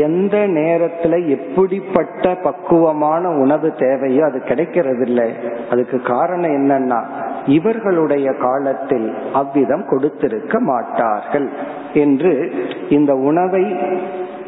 [0.00, 5.28] எந்த நேரத்துல எப்படிப்பட்ட பக்குவமான உணவு தேவையோ அது கிடைக்கிறது இல்லை
[5.70, 7.00] அதுக்கு காரணம் என்னன்னா
[7.48, 11.48] இவர்களுடைய காலத்தில் அவ்விதம் கொடுத்திருக்க மாட்டார்கள்
[11.94, 12.34] என்று
[12.88, 13.64] இந்த உணவை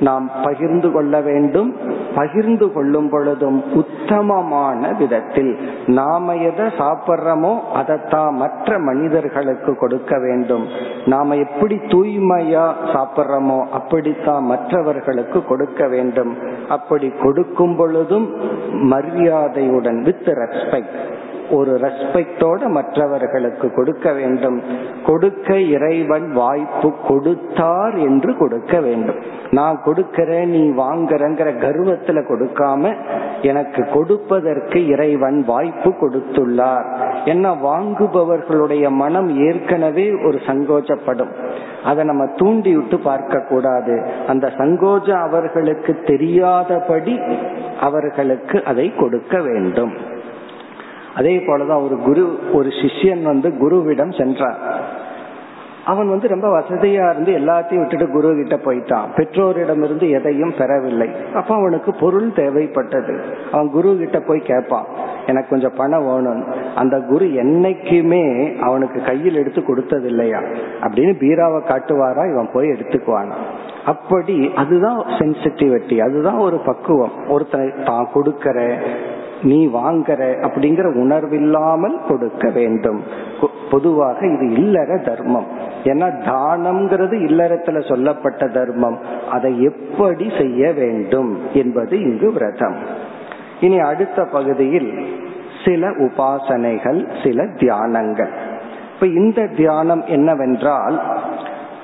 [0.01, 1.77] நாம் பகிர்ந்து கொள்ள வேண்டும்.
[2.15, 10.67] பகிர்ந்து கொள்ளும் பொழுதும் உத்தமமான விதத்தில் நாம எதை சாப்பிட்றோமோ அதைத்தான் மற்ற மனிதர்களுக்கு கொடுக்க வேண்டும்.
[11.07, 16.37] நாம எப்படி தூய்மையா சாப்பிட்றோமோ அப்படித்தான் மற்றவர்களுக்கு கொடுக்க வேண்டும்.
[16.69, 18.35] அப்படி கொடுக்கும் பொழுதும்
[18.73, 20.97] மரியாதையுடன் வித் ரெஸ்பெக்ட்
[21.51, 24.63] ஒரு ரெஸ்பெக்டோட மற்றவர்களுக்கு கொடுக்க வேண்டும்.
[25.07, 29.19] கொடுக்க இறைவன் வாய்ப்பு கொடுத்தார் என்று கொடுக்க வேண்டும்.
[29.51, 32.93] நான் கொடுக்கிறேன் நீ வாங்குறங்கிற கர்வத்துல கொடுக்காம
[33.43, 36.87] எனக்கு கொடுப்பதற்கு இறைவன் வாய்ப்பு கொடுத்துள்ளார்.
[37.25, 41.33] என்ன வாங்குபவர்களுடைய மனம் ஏற்கனவே ஒரு சங்கோச்சப்படும்
[41.85, 47.21] அதை நம்ம தூண்டி விட்டு பார்க்க கூடாது அந்த சங்கோஜம் அவர்களுக்கு தெரியாதபடி
[47.81, 50.17] அவர்களுக்கு அதை கொடுக்க வேண்டும்.
[51.19, 54.61] அதே போலதான் ஒரு குரு ஒரு சிஷ்யன் வந்து குருவிடம் சென்றார்.
[55.85, 59.07] அவன் வந்து ரொம்ப வசதியா இருந்து எல்லாத்தையும் விட்டுட்டு குரு கிட்ட போயிட்டான்.
[59.17, 61.09] பெற்றோரிடம் இருந்து எதையும் பெறவில்லை.
[61.35, 63.15] அப்ப அவனுக்கு பொருள் தேவைப்பட்டது.
[63.53, 64.87] அவன் குரு கிட்ட போய் கேட்பான்
[65.27, 66.45] எனக்கு கொஞ்சம் பணம் வேணும்.
[66.75, 68.25] அந்த குரு என்னைக்குமே
[68.59, 70.39] அவனுக்கு கையில் எடுத்து கொடுத்தது இல்லையா
[70.81, 73.35] அப்படின்னு பீராவை காட்டுவாரா இவன் போய் எடுத்துக்குவானா?
[73.87, 77.13] அப்படி அதுதான் சென்சிட்டிவிட்டி அதுதான் ஒரு பக்குவம்.
[77.29, 78.59] ஒருத்தனை தான் கொடுக்கற
[79.43, 83.03] நீ வாங்கற அப்படிங்கிற உணர்வில்லாமல் கொடுக்க வேண்டும்.
[83.71, 85.47] பொதுவாக இது இல்லற தர்மம்.
[85.85, 88.99] ஏன்னா தானம்ங்கிறது இல்லறத்துல சொல்லப்பட்ட தர்மம்.
[89.31, 92.77] அதை எப்படி செய்ய வேண்டும் என்பது இங்கு விரதம்.
[93.61, 95.07] இனி அடுத்த பகுதியில்
[95.65, 98.31] சில உபாசனைகள் சில தியானங்கள்.
[98.95, 101.03] இப்ப இந்த தியானம் என்னவென்றால்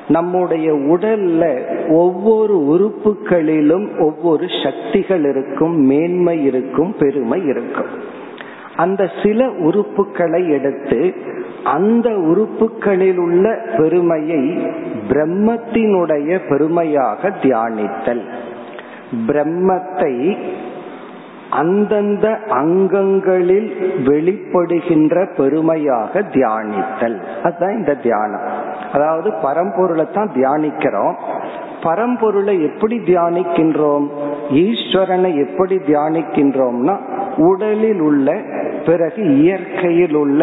[0.09, 7.86] நம்முடைய உடல்ல ஒவ்வொரு உறுப்புகளிலும் ஒவ்வொரு சக்திகள் இருக்கும் மேன்மை இருக்கும் பெருமை இருக்கும்.
[8.76, 11.14] அந்த சில உறுப்புகளை எடுத்து
[11.64, 14.66] அந்த உறுப்புகளில் உள்ள பெருமையை
[15.09, 18.22] பிரம்மத்தினுடைய பெருமையாக தியானித்தல்.
[19.26, 20.36] பிரம்மத்தை
[21.50, 27.20] அந்தந்த அங்கங்களில் வெளிப்படுகின்ற பெருமையாக தியானித்தல்.
[27.42, 28.72] அதுதான் இந்த தியானம்.
[28.95, 31.14] அதாவது பரம்பொருளை தான் தியானிக்கிறோம்.
[31.82, 34.07] பரம்பொருளை எப்படி தியானிக்கின்றோம்?
[34.64, 36.95] ஈஸ்வரனை எப்படி தியானிக்கின்றோம்னா
[37.36, 38.36] உடலில் உள்ள
[38.86, 40.42] பிறகு இயற்கையில் உள்ள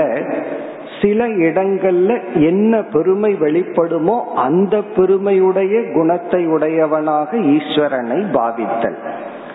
[1.02, 9.00] சில இடங்கள்ல என்ன பெருமை வெளிப்படுமோ அந்த பெருமையுடைய குணத்தை உடையவனாக ஈஸ்வரனை பாவித்தல்.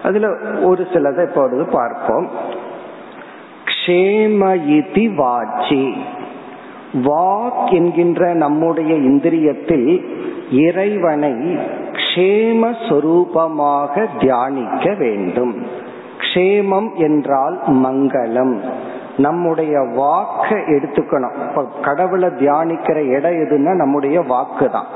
[0.03, 0.28] அதுல
[0.62, 2.26] ஒரு சிலதை இப்பொழுது பார்ப்போம்.
[3.70, 5.84] க்ஷேமயிதி வாச்சி.
[6.93, 10.05] வாக் என்கின்ற நம்முடைய இந்திரியத்தில்
[10.51, 11.59] இறைவனை
[11.93, 15.66] க்ஷேமஸ்வரூபமாக தியானிக்க வேண்டும்.
[16.18, 18.61] க்ஷேமம் என்றால் மங்களம்.
[19.16, 21.49] நம்முடைய வாக்க எடுத்துக்கணும்.
[21.49, 24.87] இப்ப கடவுளை தியானிக்கிற இடம் எதுன்னா நம்முடைய வாக்கு தான்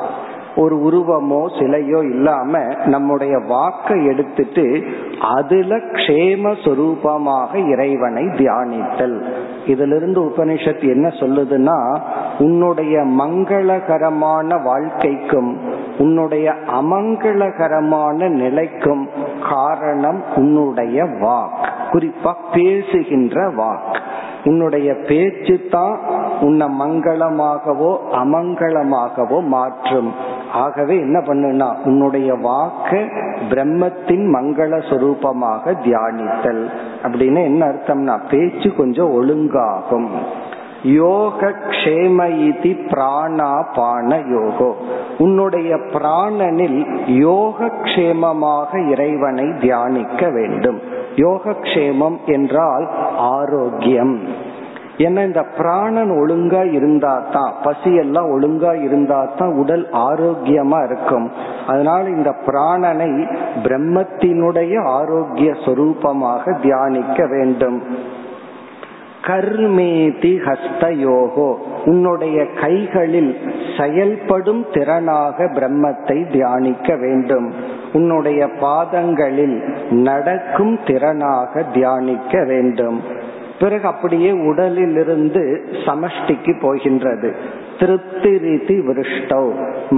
[0.56, 4.82] ஒரு உருவமோ சிலையோ இல்லாம நம்முடைய வாக்கை எடுத்துட்டு
[5.20, 9.22] அதுல க்ஷேம சொரூபமாக இறைவனை தியானித்தல்.
[9.66, 11.98] இதிலிருந்து உபனிஷத் என்ன சொல்லுதுன்னா
[12.38, 15.58] உன்னுடைய மங்களகரமான வாழ்க்கைக்கும்
[15.98, 19.08] உன்னுடைய அமங்களகரமான நிலைக்கும்
[19.50, 21.68] காரணம் உன்னுடைய வாக்.
[21.92, 24.00] குறிப்பா பேசுகின்ற வாக்.
[24.44, 26.00] உன்னுடைய பேச்சு தான்
[26.40, 30.12] உன்னை மங்களமாகவோ அமங்களமாகவோ மாற்றும்.
[30.52, 33.00] ஆகவே என்ன பண்ணுனா உன்னுடைய வாக்கு
[33.50, 36.64] பிரம்மத்தின் மங்கள சுரூபமாக தியானித்தல்.
[37.02, 40.08] அப்படின்னு என்ன அர்த்தம்னா பேச்சு கொஞ்சம் ஒழுங்காகும்.
[40.82, 44.76] யோக க்ஷேம இதி பிராணா பான யோகோ.
[45.18, 50.78] உன்னுடைய பிராணனில் யோக கஷேமமாக இறைவனை தியானிக்க வேண்டும்.
[51.16, 54.18] யோகக்ஷேமம் என்றால் ஆரோக்கியம்.
[55.04, 61.26] ஏன்னா இந்த பிராணன் ஒழுங்கா இருந்தா தான் பசி எல்லாம் ஒழுங்கா இருந்தா தான் உடல் ஆரோக்கியமா இருக்கும்.
[61.66, 63.10] அதனால இந்த பிராணனை
[63.66, 67.78] பிரம்மத்தினுடைய ஆரோக்கிய சொரூபமாக தியானிக்க வேண்டும்.
[69.28, 71.48] கர்மேதி ஹஸ்தயோகோ
[71.90, 73.32] உன்னுடைய கைகளில்
[73.78, 77.48] செயல்படும் திறனாக பிரம்மத்தை தியானிக்க வேண்டும்.
[77.92, 79.56] உன்னுடைய பாதங்களில்
[79.90, 83.00] நடக்கும் திறனாக தியானிக்க வேண்டும்.
[83.60, 85.42] பிறகு அப்படியே உடலிலிருந்து
[85.86, 87.30] சமஷ்டிக்கு போகின்றது.
[87.80, 89.42] திருப்தி ரீதி விருஷ்டோ.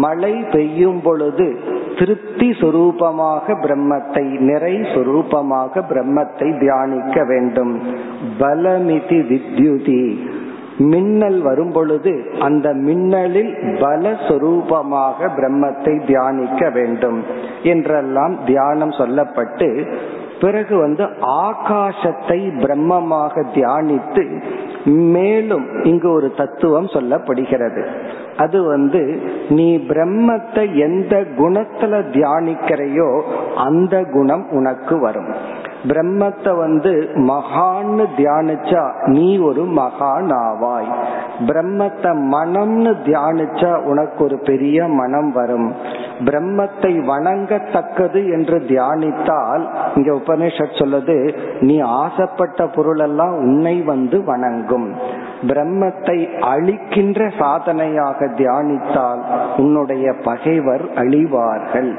[0.04, 1.46] மழை பெய்யும் பொழுது
[1.98, 7.74] திருப்தி சுரூபமாக பிரம்மத்தை நிறை சுரூபமாக பிரம்மத்தை தியானிக்க வேண்டும்.
[8.40, 10.02] பலமிதி வித்யுதி.
[10.90, 13.50] மின்னல் வரும் பொழுது அந்த மின்னலில்
[13.82, 17.18] பலஸ்வரூபமாக பிரம்மத்தை தியானிக்க வேண்டும்
[17.62, 19.68] என்றெல்லாம் தியானம் சொல்லப்பட்டு
[20.43, 21.05] பிறகு வந்து
[21.45, 24.24] ஆகாசத்தை பிரம்மமாக தியானித்து
[25.09, 27.82] மேலும் இங்கு ஒரு தத்துவம் சொல்லப்படுகிறது.
[28.36, 29.03] அது வந்து
[29.59, 33.11] நீ பிரம்மத்தை எந்த குணத்துல தியானிக்கிறையோ
[33.66, 35.30] அந்த குணம் உனக்கு வரும்.
[35.89, 40.91] பிரம்மத்தை வந்து மகான்னு தியானிச்சா நீ ஒரு மகான் ஆவாய்.
[41.47, 45.72] பிரம்மத்தை மனம்னு தியானிச்சா உனக்கு ஒரு பெரிய மனம் வரும்.
[46.24, 49.64] பிரம்மத்தை வணங்கத்தக்கது என்று தியானித்தால்
[49.97, 51.16] இங்க உபனிஷத் சொல்லுது
[51.61, 54.89] நீ ஆசைப்பட்ட பொருள் எல்லாம் உன்னை வந்து வணங்கும்.
[55.47, 59.22] பிரம்மத்தை அழிக்கின்ற சாதனையாக தியானித்தால்
[59.57, 61.91] உன்னுடைய பகைவர் அழிவார்கள்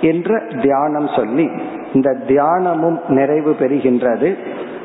[0.00, 1.50] என்ற தியானம் சொல்லி
[1.94, 4.36] இந்த தியானமும் நிறைவு பெறுகின்றது.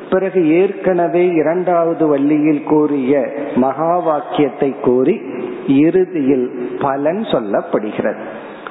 [0.10, 5.22] பிறகு ஏற்கனவே இரண்டாவது வள்ளியில் கூறிய மகா வாக்கியத்தை கூறி
[5.68, 6.47] இறுதியில்
[6.82, 8.24] பலன் சொல்லப்படுகிறது.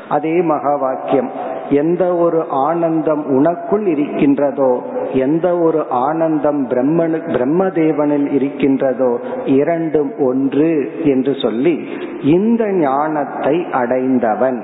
[0.09, 1.31] அதே மகா வாக்கியம்
[1.71, 11.89] எந்த ஒரு ஆனந்தம் உனக்குள் இருக்கின்றதோ எந்த ஒரு ஆனந்தம் பிரம்மனு பிரம்மதேவனில் இருக்கின்றதோ இரண்டும் ஒன்று என்று சொல்லி
[12.23, 14.63] இந்த ஞானத்தை அடைந்தவன்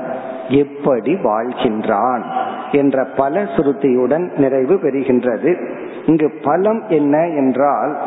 [0.49, 2.25] எப்படி வாழ்கின்றான்.
[2.73, 5.69] என்ற பல சுருத்தியுடன் நிறைவு பெறுகின்றது.
[6.07, 7.99] இங்கு பலம் என்ன என்றால்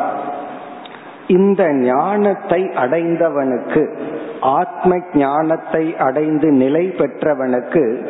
[1.26, 3.96] இந்த ஞானத்தை அடைந்தவனுக்கு
[4.40, 8.06] ஆத்ம ஞானத்தை அடைந்து நிலை பெற்றவனுக்கு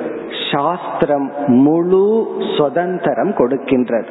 [0.53, 2.27] சாஸ்திரம் முழு
[2.59, 4.07] சுதந்திரம் கொடுக்கின்றது.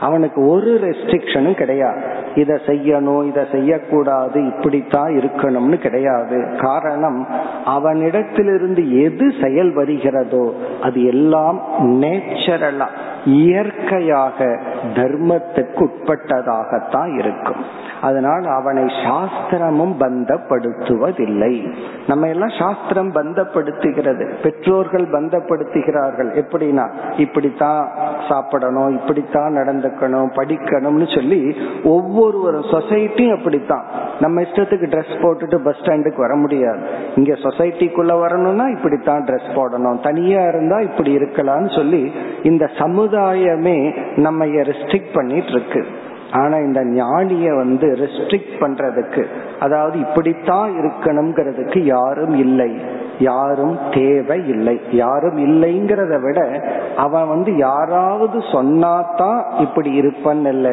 [0.00, 2.02] அவனுக்கு ஒரு ரெஸ்ட்ரிக்ஷனும் கிடையாது.
[2.34, 6.56] இதை செய்யணும் இதை செய்யக்கூடாது இப்படித்தான் இருக்கணும்னு கிடையாது.
[6.58, 7.26] காரணம்
[7.66, 12.88] அவனிடத்திலிருந்து எது செயல் வருகிறதோ அது எல்லாம் நேச்சுரலா
[13.24, 14.60] இயற்கையாக
[14.94, 17.64] தர்மத்துக்கு உட்பட்டதாகத்தான் இருக்கும்.
[18.00, 21.74] அதனால் அவனை சாஸ்திரமும் பந்தப்படுத்துவதில்லை.
[22.06, 24.34] நம்ம எல்லாம் சாஸ்திரம் பந்தப்படுத்துகிறது.
[24.42, 26.42] பெற்றோர்கள் பந்தப்படுத்துகிறார்கள்.
[26.42, 27.90] எப்படின்னா இப்படித்தான்
[28.28, 33.84] சாப்பிடணும் இப்படித்தான் நடந்துக்கணும் படிக்கணும்னு சொல்லி ஒவ்வொரு சொசைட்டியும் அப்படித்தான்.
[34.20, 36.80] நம்ம இஷ்டத்துக்கு ட்ரெஸ் போட்டுட்டு பஸ் ஸ்டாண்டுக்கு வர முடியாது.
[37.16, 40.02] இங்க சொசைட்டிக்குள்ள வரணும்னா இப்படித்தான் ட்ரெஸ் போடணும்.
[40.02, 42.12] தனியா இருந்தா இப்படி இருக்கலாம்னு சொல்லி
[42.42, 42.70] இந்த
[43.12, 43.78] சமுதாயமே
[44.16, 45.80] நம்ம ரெஸ்ட்ரிக்ட் பண்ணிட்டு இருக்கு
[46.30, 49.22] ஆனா இந்த ஞானிய வந்து ரெஸ்ட்ரிக்ட் பண்றதுக்கு
[49.60, 52.70] அதாவது இப்படித்தான் இருக்கணுங்கிறதுக்கு யாரும் இல்லை.
[53.22, 56.40] யாரும் தேவை இல்லை யாரும் இல்லைங்கிறத விட
[56.96, 60.68] அவன் வந்து யாராவது சொன்னாதான் இப்படி இருப்பன் அல்ல.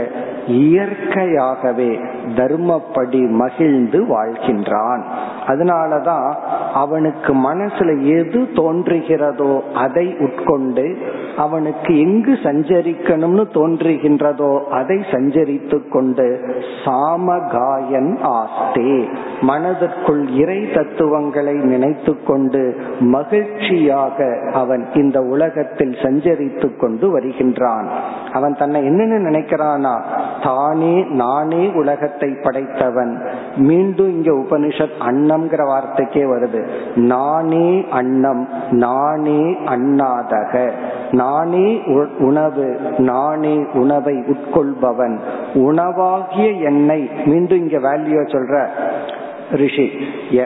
[0.48, 1.90] இயற்கையாகவே
[2.38, 5.04] தர்மப்படி மகிழ்ந்து வாழ்கின்றான்.
[5.48, 6.30] அதனாலதான்
[6.74, 10.86] அவனுக்கு மனசுல எது தோன்றுகிறதோ அதை உட்கொண்டு
[11.38, 16.28] அவனுக்கு எங்கு சஞ்சரிக்கணும்னு தோன்றுகின்றதோ அதை சஞ்சரித்து கொண்டு
[16.84, 18.94] சாமகாயன் ஆஸ்தே.
[19.42, 22.38] மனதிற்குள் இறை தத்துவங்களை நினைத்து கொண்டு
[23.00, 27.88] மகிழ்ச்சியாக அவன் இந்த உலகத்தில் சஞ்சரித்து கொண்டு வருகின்றான்.
[28.34, 30.02] அவன் தன்னை என்னன்னு நினைக்கிறானா?
[30.44, 33.22] தானே நானே உலகத்தை படைத்தவன்.
[33.56, 36.68] மீண்டும் இங்க உபனிஷத் அன்னம்ங்கிற வார்த்தைக்கே வருது.
[36.96, 40.72] நானே அன்னம் நானே அண்ணாதக
[41.12, 41.82] நானே
[42.20, 45.20] உணவு நானே உணவை உட்கொள்பவன்.
[45.54, 48.68] உணவாகிய என்னை மீண்டும் இங்க வேல்யூ சொல்ற.
[49.52, 49.92] ரிஷி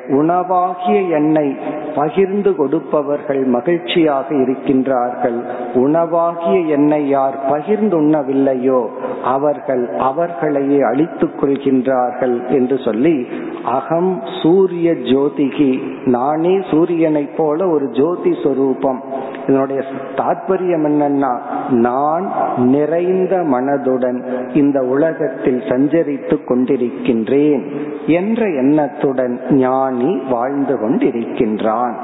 [0.10, 1.58] உணவாகிய எண்ணெய்
[1.95, 5.39] பகிர்ந்து கொடுப்பவர்கள் மகிழ்ச்சியாக இருக்கின்றார்கள்.
[5.74, 8.88] உணவாகிய எண்ணெய் யார் பகிர்ந்து உண்ணவில்லையோ
[9.24, 13.28] அவர்கள் அவர்களையே அழித்துக் கொள்கின்றார்கள் என்று சொல்லி
[13.64, 15.82] அகம் சூரிய ஜோதிகி.
[16.05, 19.03] நானே சூரியனை போல ஒரு ஜோதி சொரூபம்.
[19.47, 19.84] இதனுடைய
[20.16, 21.39] தாற்பயம் என்னன்னா
[21.70, 27.72] நான் நிறைந்த மனதுடன் இந்த உலகத்தில் சஞ்சரித்து கொண்டிருக்கின்றேன்
[28.07, 31.95] என்ற எண்ணத்துடன் ஞானி வாழ்ந்து கொண்டிருக்கின்றான்.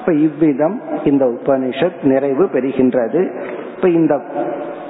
[0.00, 3.42] இப்ப இவ்விதம் இந்த உபனிஷத் நிறைவு பெறுகின்றது.
[3.76, 4.20] இப்ப இந்த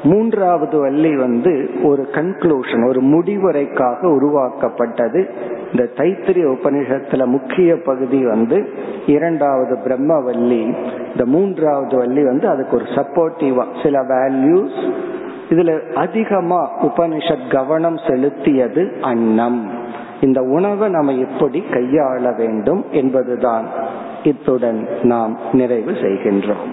[0.02, 5.30] மூன்றாவது வள்ளி வந்து ஒரு கன்க்ளூஷன் ஒரு முடிவுரைக்காக உருவாக்கப்பட்டது.
[5.72, 8.68] இந்த தைத்திரிய உபனிஷத்துல முக்கிய பகுதி வந்து
[9.06, 10.74] இரண்டாவது பிரம்மவல்லி
[11.10, 14.92] இந்த மூன்றாவது வள்ளி வந்து அதுக்கு ஒரு சப்போர்ட்டிவா சில வேல்யூஸ்
[15.50, 19.70] இதுல அதிகமா உபனிஷத் கவனம் செலுத்தியது அன்னம்.
[20.20, 23.66] இந்த உணவை நம்ம எப்படி கையாள வேண்டும் என்பதுதான்
[24.22, 26.72] இத்துடன் நாம் நிறைவு செய்கின்றோம்.